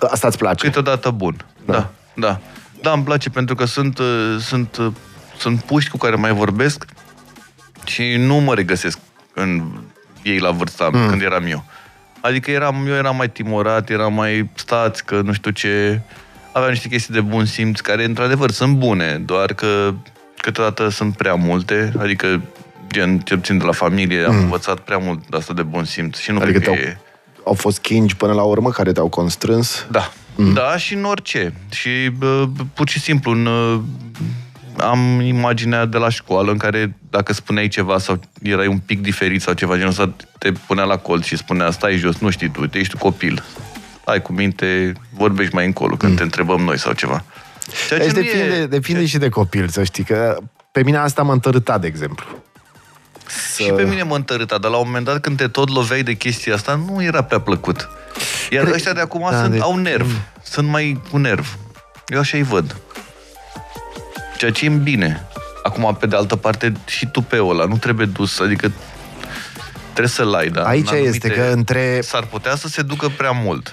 asta 0.00 0.26
îți 0.26 0.38
place. 0.38 0.66
Câteodată 0.66 1.10
bun. 1.10 1.44
Da. 1.64 1.72
Da. 1.72 1.90
Da. 2.14 2.40
Da, 2.80 2.88
da 2.88 2.92
îmi 2.92 3.04
place 3.04 3.30
pentru 3.30 3.54
că 3.54 3.64
sunt, 3.64 3.98
uh, 3.98 4.36
sunt, 4.40 4.76
uh, 4.76 4.92
sunt 5.38 5.62
puști 5.62 5.90
cu 5.90 5.96
care 5.96 6.14
mai 6.14 6.32
vorbesc 6.32 6.84
și 7.84 8.16
nu 8.16 8.34
mă 8.34 8.54
regăsesc 8.54 8.98
în 9.34 9.62
ei 10.22 10.38
la 10.38 10.50
vârsta 10.50 10.90
mm. 10.92 11.08
când 11.08 11.22
eram 11.22 11.44
eu. 11.46 11.64
Adică 12.20 12.50
eram, 12.50 12.86
eu 12.86 12.94
eram 12.94 13.16
mai 13.16 13.30
timorat, 13.30 13.90
eram 13.90 14.14
mai 14.14 14.50
stați, 14.54 15.04
că 15.04 15.20
nu 15.20 15.32
știu 15.32 15.50
ce... 15.50 16.00
Aveam 16.52 16.70
niște 16.70 16.88
chestii 16.88 17.14
de 17.14 17.20
bun 17.20 17.44
simț 17.44 17.80
care, 17.80 18.04
într-adevăr, 18.04 18.50
sunt 18.50 18.76
bune, 18.76 19.22
doar 19.24 19.54
că 19.54 19.94
câteodată 20.36 20.88
sunt 20.88 21.16
prea 21.16 21.34
multe, 21.34 21.92
adică 21.98 22.40
gen, 22.92 23.18
cel 23.18 23.36
puțin 23.36 23.58
de 23.58 23.64
la 23.64 23.72
familie, 23.72 24.24
am 24.24 24.36
învățat 24.36 24.78
prea 24.78 24.98
mult 24.98 25.28
de 25.28 25.36
asta 25.36 25.54
de 25.54 25.62
bun 25.62 25.84
simț 25.84 26.18
și 26.18 26.30
nu 26.30 26.40
Adică 26.40 26.58
cred 26.58 26.68
că 26.68 26.74
te-au, 26.74 26.90
e... 26.90 26.98
au 27.44 27.52
fost 27.52 27.78
chingi 27.78 28.16
până 28.16 28.32
la 28.32 28.42
urmă 28.42 28.70
care 28.70 28.92
te-au 28.92 29.08
constrâns. 29.08 29.86
Da. 29.90 30.12
Mm. 30.36 30.52
Da, 30.52 30.76
și 30.76 30.94
în 30.94 31.04
orice. 31.04 31.52
Și 31.70 32.10
bă, 32.18 32.48
pur 32.74 32.88
și 32.88 33.00
simplu 33.00 33.30
în, 33.30 33.46
uh, 33.46 33.80
am 34.76 35.20
imaginea 35.20 35.84
de 35.84 35.98
la 35.98 36.08
școală 36.08 36.50
în 36.50 36.58
care 36.58 36.96
dacă 37.10 37.32
spuneai 37.32 37.68
ceva 37.68 37.98
sau 37.98 38.20
erai 38.42 38.66
un 38.66 38.78
pic 38.78 39.02
diferit 39.02 39.42
sau 39.42 39.54
ceva 39.54 39.74
genul 39.74 39.88
ăsta, 39.88 40.14
te 40.38 40.52
punea 40.52 40.84
la 40.84 40.96
colț 40.96 41.24
și 41.24 41.36
spunea 41.36 41.70
stai 41.70 41.96
jos, 41.96 42.18
nu 42.18 42.30
știi 42.30 42.50
tu, 42.50 42.66
te 42.66 42.78
ești 42.78 42.96
copil. 42.96 43.42
Ai 44.04 44.22
cu 44.22 44.32
minte, 44.32 44.92
vorbești 45.14 45.54
mai 45.54 45.66
încolo 45.66 45.96
când 45.96 46.10
mm. 46.10 46.18
te 46.18 46.22
întrebăm 46.22 46.60
noi 46.60 46.78
sau 46.78 46.92
ceva. 46.92 47.24
Ceea 47.88 47.98
Deci 47.98 48.08
nu 48.08 48.20
depinde, 48.20 48.54
e- 48.54 48.66
depinde 48.66 49.06
și 49.06 49.18
de 49.18 49.28
copil, 49.28 49.68
să 49.68 49.84
știi, 49.84 50.04
că 50.04 50.38
pe 50.72 50.82
mine 50.82 50.96
asta 50.96 51.22
m-a 51.22 51.32
întărâtat, 51.32 51.80
de 51.80 51.86
exemplu. 51.86 52.26
Să... 53.26 53.62
Și 53.62 53.70
pe 53.70 53.82
mine 53.82 54.02
mă 54.02 54.14
întărâta, 54.14 54.58
dar 54.58 54.70
la 54.70 54.76
un 54.76 54.86
moment 54.86 55.04
dat 55.04 55.20
când 55.20 55.36
te 55.36 55.48
tot 55.48 55.68
loveai 55.68 56.02
de 56.02 56.14
chestia 56.14 56.54
asta, 56.54 56.80
nu 56.86 57.02
era 57.02 57.22
prea 57.22 57.40
plăcut. 57.40 57.88
Iar 58.50 58.62
Cred- 58.62 58.74
ăștia 58.74 58.92
de 58.92 59.00
acum 59.00 59.26
Da, 59.30 59.40
sunt, 59.40 59.52
de- 59.52 59.58
au 59.60 59.76
nerv. 59.76 60.20
Sunt 60.42 60.68
mai 60.68 61.00
cu 61.10 61.16
nerv. 61.16 61.56
Eu 62.08 62.18
așa 62.18 62.36
îi 62.36 62.42
văd. 62.42 62.76
Ceea 64.38 64.50
ce 64.50 64.64
e 64.64 64.68
bine. 64.68 65.26
Acum, 65.62 65.96
pe 66.00 66.06
de 66.06 66.16
altă 66.16 66.36
parte, 66.36 66.72
și 66.86 67.06
tu 67.06 67.20
pe 67.22 67.42
ăla 67.42 67.64
nu 67.64 67.76
trebuie 67.76 68.06
dus, 68.06 68.38
adică 68.40 68.70
trebuie 69.84 70.08
să-l 70.08 70.34
ai, 70.34 70.48
da? 70.48 70.62
Aici 70.64 70.90
În 70.90 70.96
este 71.04 71.28
că 71.28 71.42
între- 71.42 72.00
S-ar 72.02 72.24
putea 72.24 72.56
să 72.56 72.68
se 72.68 72.82
ducă 72.82 73.08
prea 73.16 73.30
mult. 73.30 73.72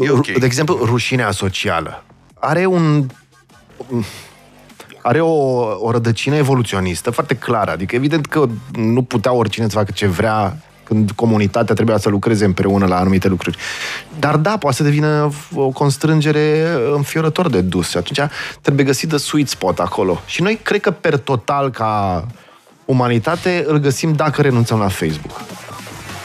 E 0.00 0.06
Ru- 0.06 0.16
ok. 0.16 0.26
De 0.38 0.46
exemplu, 0.46 0.78
rușinea 0.84 1.30
socială. 1.30 2.04
Are 2.40 2.66
un... 2.66 3.06
Are 5.02 5.20
o, 5.20 5.32
o 5.86 5.90
rădăcină 5.90 6.34
evoluționistă 6.36 7.10
foarte 7.10 7.34
clară. 7.36 7.70
Adică 7.70 7.94
evident 7.94 8.26
că 8.26 8.46
nu 8.72 9.02
putea 9.02 9.32
oricine 9.32 9.64
să 9.68 9.76
facă 9.76 9.90
ce 9.94 10.06
vrea 10.06 10.56
când 10.90 11.10
comunitatea 11.10 11.74
trebuia 11.74 11.98
să 11.98 12.08
lucreze 12.08 12.44
împreună 12.44 12.86
la 12.86 12.98
anumite 12.98 13.28
lucruri. 13.28 13.58
Dar 14.18 14.36
da, 14.36 14.56
poate 14.58 14.76
să 14.76 14.82
devină 14.82 15.32
o 15.54 15.68
constrângere 15.68 16.68
înfiorător 16.94 17.48
de 17.48 17.60
dus. 17.60 17.88
Și 17.88 17.96
atunci 17.96 18.30
trebuie 18.60 18.84
găsit 18.84 19.08
de 19.08 19.16
sweet 19.16 19.48
spot 19.48 19.78
acolo. 19.78 20.22
Și 20.26 20.42
noi 20.42 20.58
cred 20.62 20.80
că 20.80 20.90
per 20.90 21.16
total 21.16 21.70
ca 21.70 22.26
umanitate 22.84 23.64
îl 23.66 23.78
găsim 23.78 24.12
dacă 24.12 24.42
renunțăm 24.42 24.78
la 24.78 24.88
Facebook. 24.88 25.40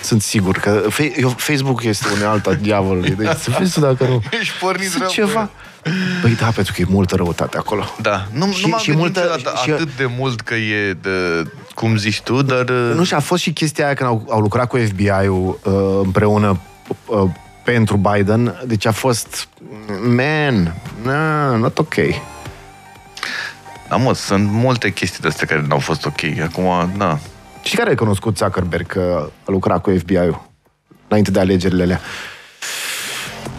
Sunt 0.01 0.21
sigur 0.21 0.57
că 0.57 0.83
fe- 0.89 1.13
eu, 1.19 1.29
Facebook 1.29 1.83
este 1.83 2.07
un 2.21 2.27
alt 2.27 2.47
diavol. 2.47 3.01
Deci 3.17 3.37
să 3.37 3.55
vezi 3.59 3.73
tu 3.73 3.79
dacă 3.79 4.03
nu... 4.03 4.21
Ești 4.39 4.53
pornit 4.59 4.89
Sunt 4.89 5.01
rău, 5.01 5.09
ceva. 5.09 5.49
Băi, 6.21 6.35
da, 6.35 6.45
pentru 6.55 6.73
că 6.73 6.81
e 6.81 6.85
multă 6.89 7.15
răutate 7.15 7.57
acolo. 7.57 7.83
Da, 8.01 8.27
nu, 8.31 8.51
Și- 8.51 8.61
nu 8.63 8.67
m-am 8.69 8.79
și 8.79 8.85
gândit 8.91 9.03
multă- 9.15 9.19
niciodată 9.35 9.61
și- 9.63 9.71
atât 9.71 9.95
de 9.97 10.05
mult 10.17 10.41
că 10.41 10.53
e 10.55 10.93
de, 10.93 11.09
cum 11.75 11.97
zici 11.97 12.21
tu, 12.21 12.41
dar... 12.41 12.69
Nu 12.69 13.03
și 13.03 13.13
a 13.13 13.19
fost 13.19 13.41
și 13.41 13.51
chestia 13.53 13.85
aia 13.85 13.93
când 13.93 14.09
au, 14.09 14.25
au 14.29 14.39
lucrat 14.39 14.67
cu 14.67 14.77
FBI-ul 14.77 15.59
uh, 15.63 15.73
împreună 16.03 16.59
uh, 17.05 17.23
pentru 17.63 17.97
Biden. 17.97 18.61
Deci 18.65 18.85
a 18.85 18.91
fost... 18.91 19.47
Man, 20.15 20.75
nah, 21.03 21.59
not 21.59 21.77
ok. 21.79 21.93
Da, 23.89 23.95
mă, 23.95 24.13
sunt 24.13 24.49
multe 24.51 24.91
chestii 24.93 25.19
de 25.21 25.27
astea 25.27 25.47
care 25.47 25.65
n-au 25.67 25.79
fost 25.79 26.05
ok. 26.05 26.19
Acum, 26.43 26.91
na. 26.97 27.19
Și 27.63 27.75
care 27.75 27.87
a 27.87 27.91
recunoscut 27.91 28.37
Zuckerberg 28.37 28.85
că 28.87 29.29
a 29.45 29.51
lucrat 29.51 29.81
cu 29.81 29.91
FBI-ul 29.97 30.47
înainte 31.07 31.31
de 31.31 31.39
alegerile 31.39 31.83
alea? 31.83 31.99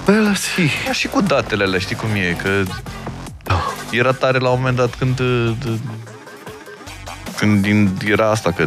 Bă, 0.06 0.32
si. 0.34 0.70
Ca 0.86 0.92
și 0.92 1.06
cu 1.08 1.20
datele 1.20 1.64
alea, 1.64 1.78
știi 1.78 1.96
cum 1.96 2.08
e, 2.14 2.36
că 2.42 2.62
era 3.90 4.12
tare 4.12 4.38
la 4.38 4.48
un 4.48 4.58
moment 4.58 4.76
dat 4.76 4.94
când 4.94 5.20
d- 5.52 5.78
când 7.36 7.62
din, 7.62 7.90
era 8.04 8.30
asta, 8.30 8.52
că 8.52 8.66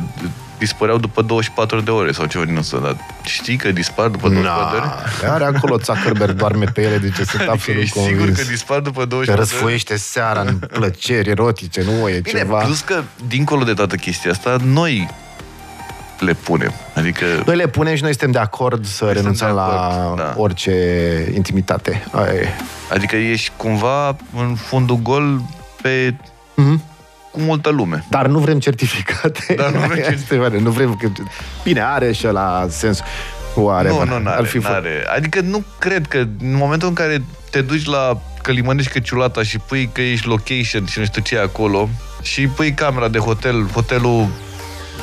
dispăreau 0.57 0.97
după 0.97 1.21
24 1.21 1.81
de 1.81 1.91
ore 1.91 2.11
sau 2.11 2.25
ceva 2.25 2.45
din 2.45 2.57
ăsta, 2.57 2.77
dar 2.77 2.95
știi 3.23 3.57
că 3.57 3.71
dispar 3.71 4.07
după 4.07 4.29
24 4.29 4.69
de 4.71 4.77
ore? 4.77 4.85
Na, 5.23 5.33
are 5.33 5.43
acolo 5.45 5.77
Zuckerberg 5.77 6.31
doarme 6.35 6.65
pe 6.65 6.81
ele, 6.81 6.97
deci 6.97 7.13
sunt 7.15 7.29
Adică 7.35 7.51
absolut 7.51 7.81
ești 7.81 7.99
sigur 7.99 8.17
convins. 8.17 8.37
că 8.37 8.43
dispar 8.43 8.79
după 8.79 8.99
Că 8.99 9.05
24 9.05 9.25
de 9.25 9.31
ore? 9.31 9.39
răsfoiește 9.39 9.97
seara 9.97 10.41
în 10.41 10.55
plăceri 10.57 11.29
erotice, 11.29 11.83
nu 11.83 12.09
e 12.09 12.19
Bine, 12.19 12.39
ceva... 12.39 12.57
plus 12.57 12.79
că, 12.79 13.03
dincolo 13.27 13.63
de 13.63 13.73
toată 13.73 13.95
chestia 13.95 14.31
asta, 14.31 14.57
noi 14.63 15.09
le 16.19 16.33
punem. 16.33 16.73
Adică, 16.95 17.25
Noi 17.45 17.55
le 17.55 17.67
punem 17.67 17.95
și 17.95 18.01
noi 18.01 18.11
suntem 18.11 18.31
de 18.31 18.39
acord 18.39 18.85
să 18.85 18.91
suntem 18.95 19.15
renunțăm 19.15 19.47
de 19.47 19.53
la 19.53 19.87
acord, 19.87 20.17
da. 20.17 20.33
orice 20.37 20.73
intimitate. 21.35 22.03
Aia 22.11 22.33
e. 22.33 22.47
adică 22.91 23.15
ești 23.15 23.51
cumva 23.55 24.15
în 24.37 24.55
fundul 24.55 24.95
gol 24.95 25.41
pe 25.81 26.15
Mhm. 26.55 26.83
cu 27.31 27.39
multă 27.39 27.69
lume. 27.69 28.05
Dar 28.09 28.27
nu 28.27 28.39
vrem 28.39 28.59
certificate. 28.59 29.53
Dar 29.57 29.71
nu 29.71 29.79
vrem 29.79 30.03
Asta 30.15 30.35
e, 30.35 30.37
bine, 30.49 30.59
nu 30.61 30.69
vrem... 30.69 30.95
că- 30.95 31.07
Bine, 31.63 31.81
are 31.83 32.11
și 32.11 32.25
la 32.25 32.65
sens. 32.69 33.01
Oare, 33.55 33.87
Nu, 33.89 34.03
nu, 34.03 34.17
n-are, 34.19 34.37
Ar 34.39 34.45
fi 34.45 34.57
fost- 34.59 34.73
n-are. 34.73 35.05
Adică 35.15 35.39
nu 35.41 35.63
cred 35.79 36.07
că 36.07 36.17
în 36.17 36.55
momentul 36.55 36.87
în 36.87 36.93
care 36.93 37.23
te 37.51 37.61
duci 37.61 37.85
la 37.85 38.21
călimănești 38.41 38.91
căciulata 38.91 39.43
și 39.43 39.57
pui 39.59 39.89
că 39.93 40.01
ești 40.01 40.27
location 40.27 40.85
și 40.85 40.99
nu 40.99 41.05
știu 41.05 41.21
ce 41.21 41.35
e 41.35 41.41
acolo 41.41 41.89
și 42.21 42.47
pui 42.47 42.71
camera 42.73 43.07
de 43.07 43.17
hotel, 43.17 43.67
hotelul 43.73 44.27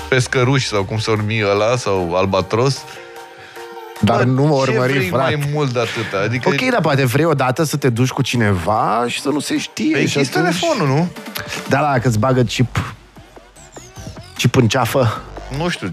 pescăruș 0.08 0.64
sau 0.64 0.84
cum 0.84 0.98
se 0.98 1.12
numi 1.16 1.42
ăla, 1.50 1.76
sau 1.76 2.14
albatros, 2.16 2.82
Dar 4.00 4.16
bă, 4.16 4.22
nu 4.30 4.44
mă 4.44 4.62
ce 4.64 4.70
urmări, 4.70 4.92
vrei 4.92 5.08
frate. 5.08 5.36
mai 5.36 5.48
mult 5.52 5.72
de 5.72 5.78
atâta? 5.78 6.22
Adică 6.24 6.48
Ok, 6.48 6.70
dar 6.70 6.80
poate 6.80 7.04
vrei 7.04 7.24
odată 7.24 7.62
să 7.62 7.76
te 7.76 7.88
duci 7.88 8.08
cu 8.10 8.22
cineva 8.22 9.04
și 9.08 9.20
să 9.20 9.28
nu 9.28 9.38
se 9.40 9.58
știe. 9.58 9.92
Păi 9.92 10.06
și 10.06 10.16
închizi 10.16 10.38
atunci- 10.38 10.58
telefonul, 10.58 10.96
nu? 10.96 11.08
Da, 11.68 11.80
da, 11.80 11.98
că 11.98 12.08
îți 12.08 12.18
bagă 12.18 12.42
chip 12.42 12.94
chip 14.36 14.56
în 14.56 14.68
ceafă. 14.68 15.20
Nu 15.58 15.68
știu. 15.68 15.90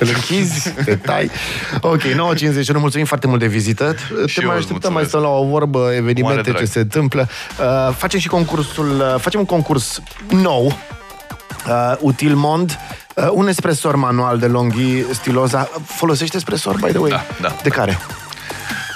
Îl 0.00 0.08
închizi, 0.14 0.72
te 0.84 0.96
tai. 0.96 1.30
Ok, 1.80 2.00
9.51, 2.02 2.14
mulțumim 2.74 3.06
foarte 3.06 3.26
mult 3.26 3.40
de 3.40 3.46
vizită. 3.46 3.84
Te 3.92 4.00
eu 4.10 4.16
mai 4.16 4.24
îți 4.26 4.42
așteptăm, 4.50 4.92
mai 4.92 5.02
mulțumesc. 5.02 5.08
stăm 5.08 5.20
la 5.20 5.28
o 5.28 5.44
vorbă, 5.44 5.78
Mare 5.78 5.94
evenimente, 5.96 6.40
drag. 6.50 6.56
ce 6.58 6.64
se 6.64 6.78
întâmplă. 6.78 7.28
Uh, 7.60 7.94
facem 7.96 8.20
și 8.20 8.28
concursul, 8.28 8.90
uh, 9.00 9.20
facem 9.20 9.40
un 9.40 9.46
concurs 9.46 10.00
nou, 10.30 10.72
uh, 11.66 11.96
Utilmond, 11.98 12.78
uh, 13.14 13.28
un 13.30 13.48
espresor 13.48 13.96
manual 13.96 14.38
de 14.38 14.46
Longhi 14.46 15.04
Stiloza. 15.12 15.68
Folosește 15.84 16.36
espresor, 16.36 16.74
by 16.74 16.88
the 16.88 16.98
way? 16.98 17.10
Da, 17.10 17.22
da. 17.40 17.54
De 17.62 17.68
care? 17.68 17.98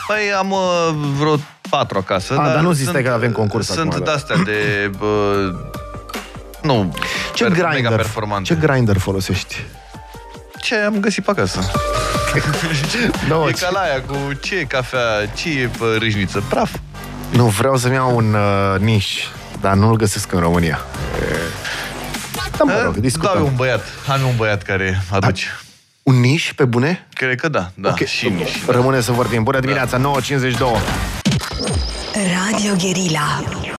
Păi 0.07 0.17
am 0.39 0.51
uh, 0.51 0.59
vreo 1.19 1.37
patru 1.71 1.99
acasă. 1.99 2.35
Ah, 2.39 2.53
dar 2.55 2.63
nu 2.63 2.73
zici 2.73 2.89
sunt- 2.89 3.05
că 3.05 3.11
avem 3.11 3.33
concurs 3.33 3.67
Sunt 3.67 3.79
acum, 3.79 3.99
da. 3.99 4.05
de-astea 4.05 4.37
de... 4.45 4.91
Bă, 4.99 5.35
nu, 6.63 6.95
Ce 7.35 7.43
per- 7.45 7.53
mega 7.53 7.69
grinder, 7.71 7.97
performante. 7.97 8.55
ce 8.55 8.67
grinder 8.67 8.99
folosești? 8.99 9.57
Ce 10.61 10.75
am 10.75 11.01
găsit 11.01 11.25
pe 11.25 11.31
acasă? 11.31 11.59
No, 13.29 13.49
e 13.49 13.53
ca 13.53 13.69
la 13.73 13.79
aia 13.81 14.03
cu 14.03 14.17
ce 14.43 14.55
e 14.57 14.65
cafea, 14.65 15.27
ce 15.35 15.49
e 15.61 15.67
pe 15.79 15.85
râșniță? 15.99 16.43
Praf. 16.49 16.71
Nu, 17.31 17.45
vreau 17.47 17.77
să-mi 17.77 17.95
iau 17.95 18.17
un 18.17 18.35
uh, 18.35 18.81
niș, 18.81 19.19
dar 19.61 19.75
nu-l 19.75 19.97
găsesc 19.97 20.33
în 20.33 20.41
România. 20.41 20.81
Da, 22.59 22.65
mă 22.65 22.73
rog, 22.83 22.93
Dau 22.93 23.01
discutăm. 23.01 23.43
un 23.43 23.53
băiat, 23.57 23.85
am 24.09 24.23
un 24.29 24.37
băiat 24.37 24.63
care 24.63 25.03
aduce. 25.11 25.47
Un 26.03 26.21
niș, 26.21 26.53
pe 26.53 26.65
bune? 26.65 27.07
Cred 27.13 27.41
că 27.41 27.49
da, 27.49 27.71
da, 27.75 27.89
Ok. 27.89 28.05
și 28.05 28.29
nici. 28.29 28.65
Da. 28.67 28.73
Rămâne 28.73 29.01
să 29.01 29.13
vorbim. 29.13 29.43
Bună 29.43 29.61
dimineața, 29.61 29.99
9.52. 29.99 30.81
Radio 32.13 32.75
Guerilla 32.79 33.43